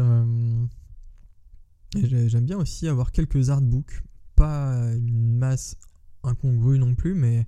j'aime 1.95 2.45
bien 2.45 2.57
aussi 2.57 2.87
avoir 2.87 3.11
quelques 3.11 3.49
artbooks 3.49 4.03
pas 4.35 4.93
une 4.93 5.35
masse 5.37 5.75
incongrue 6.23 6.79
non 6.79 6.95
plus, 6.95 7.15
mais 7.15 7.45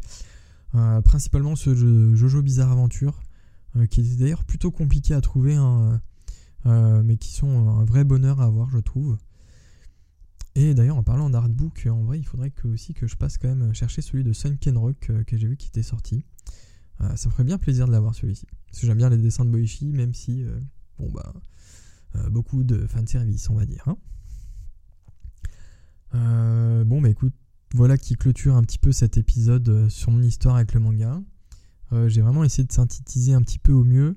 euh, 0.76 1.02
principalement 1.02 1.56
ce 1.56 1.74
Jojo 2.16 2.42
Bizarre 2.42 2.72
Aventure, 2.72 3.22
euh, 3.76 3.86
qui 3.86 4.02
est 4.02 4.18
d'ailleurs 4.18 4.44
plutôt 4.44 4.72
compliqué 4.72 5.14
à 5.14 5.22
trouver, 5.22 5.56
hein, 5.56 6.02
euh, 6.66 7.02
mais 7.04 7.18
qui 7.18 7.32
sont 7.32 7.70
un 7.70 7.86
vrai 7.86 8.04
bonheur 8.04 8.42
à 8.42 8.46
avoir, 8.46 8.70
je 8.70 8.80
trouve. 8.80 9.18
Et 10.62 10.74
d'ailleurs, 10.74 10.98
en 10.98 11.04
parlant 11.04 11.30
d'artbook, 11.30 11.88
en 11.90 12.04
vrai, 12.04 12.20
il 12.20 12.26
faudrait 12.26 12.52
que, 12.52 12.68
aussi 12.68 12.94
que 12.94 13.08
je 13.08 13.16
passe 13.16 13.38
quand 13.38 13.48
même 13.48 13.74
chercher 13.74 14.02
celui 14.02 14.24
de 14.24 14.34
Sunken 14.34 14.78
Rock 14.78 15.12
que 15.26 15.38
j'ai 15.38 15.48
vu 15.48 15.56
qui 15.56 15.68
était 15.68 15.84
sorti. 15.84 16.26
ça 17.00 17.30
me 17.30 17.32
ferait 17.32 17.46
bien 17.46 17.58
plaisir 17.58 17.88
de 17.88 17.94
l'avoir 17.94 18.14
celui-ci. 18.14 18.46
Parce 18.68 18.82
que 18.82 18.88
j'aime 18.88 18.98
bien 18.98 19.10
les 19.10 19.18
dessins 19.18 19.46
de 19.46 19.50
Boichi, 19.50 19.94
même 19.94 20.14
si, 20.14 20.44
bon 20.98 21.10
bah, 21.12 21.34
beaucoup 22.30 22.64
de 22.64 22.86
fanservice, 22.88 23.50
on 23.50 23.56
va 23.56 23.66
dire. 23.66 23.84
Hein. 23.88 23.98
Euh, 26.16 26.84
bon, 26.84 27.02
bah 27.02 27.10
écoute, 27.10 27.34
voilà 27.74 27.98
qui 27.98 28.16
clôture 28.16 28.56
un 28.56 28.64
petit 28.64 28.80
peu 28.80 28.92
cet 28.92 29.18
épisode 29.18 29.70
euh, 29.70 29.90
sur 29.90 30.12
mon 30.12 30.22
histoire 30.22 30.56
avec 30.56 30.74
le 30.74 30.80
manga. 30.80 31.22
Euh, 31.92 32.10
j'ai 32.10 32.22
vraiment 32.22 32.44
essayé 32.44 32.66
de 32.66 32.72
synthétiser 32.72 33.34
un 33.34 33.42
petit 33.42 33.60
peu 33.60 33.72
au 33.72 33.84
mieux. 33.84 34.16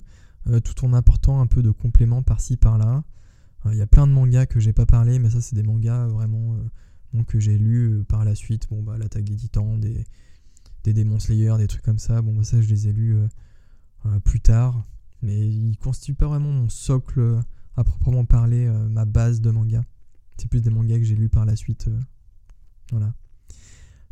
tout 0.64 0.84
en 0.84 0.92
apportant 0.92 1.40
un 1.40 1.46
peu 1.46 1.62
de 1.62 1.70
compléments 1.70 2.22
par-ci 2.22 2.56
par-là. 2.56 3.04
Il 3.70 3.76
y 3.76 3.82
a 3.82 3.86
plein 3.86 4.06
de 4.06 4.12
mangas 4.12 4.46
que 4.46 4.58
j'ai 4.58 4.72
pas 4.72 4.86
parlé, 4.86 5.18
mais 5.18 5.30
ça 5.30 5.40
c'est 5.40 5.54
des 5.54 5.62
mangas 5.62 6.08
vraiment 6.08 6.56
que 7.26 7.38
j'ai 7.38 7.56
lus 7.56 8.02
par 8.08 8.24
la 8.24 8.34
suite. 8.34 8.66
Bon 8.70 8.82
bah 8.82 8.98
l'attaque 8.98 9.24
des 9.24 9.36
titans, 9.36 9.78
des, 9.78 10.04
des 10.84 10.92
Demon 10.92 11.20
Slayer, 11.20 11.54
des 11.58 11.68
trucs 11.68 11.82
comme 11.82 11.98
ça. 11.98 12.22
Bon 12.22 12.34
bah 12.34 12.42
ça 12.44 12.60
je 12.60 12.68
les 12.68 12.88
ai 12.88 12.92
lus 12.92 13.16
plus 14.24 14.40
tard, 14.40 14.84
mais 15.22 15.48
ils 15.48 15.76
constituent 15.76 16.14
pas 16.14 16.26
vraiment 16.26 16.50
mon 16.50 16.68
socle 16.68 17.40
à 17.76 17.84
proprement 17.84 18.24
parler, 18.24 18.68
ma 18.90 19.04
base 19.04 19.40
de 19.40 19.50
manga. 19.50 19.84
C'est 20.38 20.48
plus 20.48 20.60
des 20.60 20.70
mangas 20.70 20.98
que 20.98 21.04
j'ai 21.04 21.14
lus 21.14 21.28
par 21.28 21.44
la 21.44 21.54
suite. 21.54 21.88
voilà. 22.90 23.14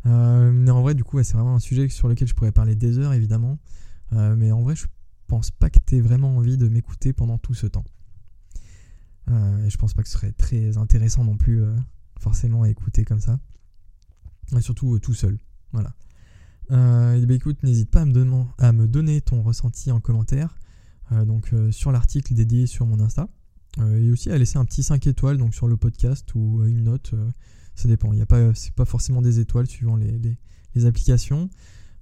Euh, 0.05 0.51
mais 0.51 0.71
en 0.71 0.81
vrai, 0.81 0.95
du 0.95 1.03
coup, 1.03 1.21
c'est 1.23 1.33
vraiment 1.33 1.55
un 1.55 1.59
sujet 1.59 1.87
sur 1.89 2.07
lequel 2.07 2.27
je 2.27 2.33
pourrais 2.33 2.51
parler 2.51 2.75
des 2.75 2.97
heures, 2.97 3.13
évidemment. 3.13 3.59
Euh, 4.13 4.35
mais 4.35 4.51
en 4.51 4.61
vrai, 4.61 4.75
je 4.75 4.85
pense 5.27 5.51
pas 5.51 5.69
que 5.69 5.79
tu 5.85 5.97
aies 5.97 6.01
vraiment 6.01 6.37
envie 6.37 6.57
de 6.57 6.67
m'écouter 6.67 7.13
pendant 7.13 7.37
tout 7.37 7.53
ce 7.53 7.67
temps. 7.67 7.85
Euh, 9.31 9.65
et 9.65 9.69
je 9.69 9.77
pense 9.77 9.93
pas 9.93 10.03
que 10.03 10.09
ce 10.09 10.15
serait 10.15 10.31
très 10.31 10.77
intéressant 10.77 11.23
non 11.23 11.37
plus, 11.37 11.63
forcément, 12.19 12.63
à 12.63 12.69
écouter 12.69 13.05
comme 13.05 13.21
ça. 13.21 13.39
Et 14.55 14.61
surtout 14.61 14.99
tout 14.99 15.13
seul. 15.13 15.39
Voilà. 15.71 15.93
et 16.69 17.25
bah, 17.25 17.33
écoute, 17.33 17.63
n'hésite 17.63 17.89
pas 17.89 18.01
à 18.01 18.05
me, 18.71 18.87
donner 18.87 19.21
ton 19.21 19.41
ressenti 19.41 19.91
en 19.91 19.99
commentaire. 19.99 20.55
donc 21.25 21.53
sur 21.71 21.91
l'article 21.91 22.33
dédié 22.33 22.67
sur 22.67 22.85
mon 22.85 22.99
Insta. 22.99 23.29
et 23.79 24.11
aussi 24.11 24.29
à 24.29 24.37
laisser 24.37 24.57
un 24.57 24.65
petit 24.65 24.83
5 24.83 25.07
étoiles 25.07 25.37
donc 25.37 25.55
sur 25.55 25.67
le 25.67 25.77
podcast 25.77 26.35
ou 26.35 26.65
une 26.65 26.83
note 26.83 27.13
ça 27.75 27.87
dépend. 27.87 28.13
Il 28.13 28.19
y 28.19 28.21
a 28.21 28.25
pas, 28.25 28.53
forcément 28.85 29.21
des 29.21 29.39
étoiles 29.39 29.67
suivant 29.67 29.95
les, 29.95 30.85
applications. 30.85 31.49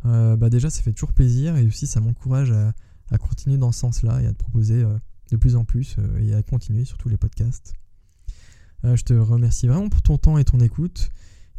Euh, 0.06 0.38
bah 0.38 0.50
déjà, 0.50 0.70
ça 0.70 0.82
fait 0.82 0.94
toujours 0.94 1.14
plaisir 1.14 1.58
et 1.58 1.66
aussi 1.66 1.88
ça 1.88 2.00
m'encourage 2.00 2.52
à, 2.52 3.18
continuer 3.18 3.58
dans 3.58 3.72
ce 3.72 3.80
sens-là 3.80 4.22
et 4.22 4.28
à 4.28 4.34
te 4.34 4.38
proposer 4.38 4.84
euh, 4.84 4.98
de 5.32 5.38
plus 5.38 5.56
en 5.56 5.66
plus 5.66 5.96
euh, 6.00 6.20
et 6.20 6.34
à 6.34 6.44
continuer 6.44 6.86
sur 6.86 6.98
tous 6.98 7.10
les 7.10 7.18
podcasts. 7.18 7.74
je 8.84 9.04
te 9.04 9.14
remercie 9.14 9.68
vraiment 9.68 9.90
pour 9.90 10.02
ton 10.02 10.18
temps 10.18 10.38
et 10.38 10.46
ton 10.46 10.60
écoute. 10.60 11.12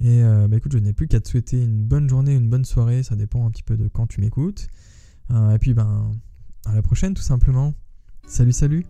Et 0.03 0.23
bah 0.23 0.57
écoute, 0.57 0.73
je 0.73 0.79
n'ai 0.79 0.95
plus 0.95 1.09
qu'à 1.09 1.21
te 1.21 1.29
souhaiter 1.29 1.63
une 1.63 1.85
bonne 1.85 2.09
journée, 2.09 2.35
une 2.35 2.49
bonne 2.49 2.65
soirée. 2.65 3.03
Ça 3.03 3.17
dépend 3.17 3.47
un 3.47 3.51
petit 3.51 3.63
peu 3.63 3.77
de 3.77 3.87
quand 3.87 4.07
tu 4.07 4.23
m'écoutes. 4.23 4.67
et 5.31 5.59
puis, 5.61 5.75
ben, 5.75 6.11
à 6.65 6.75
la 6.75 6.81
prochaine, 6.81 7.13
tout 7.13 7.21
simplement. 7.21 7.75
Salut, 8.27 8.53
salut! 8.53 8.87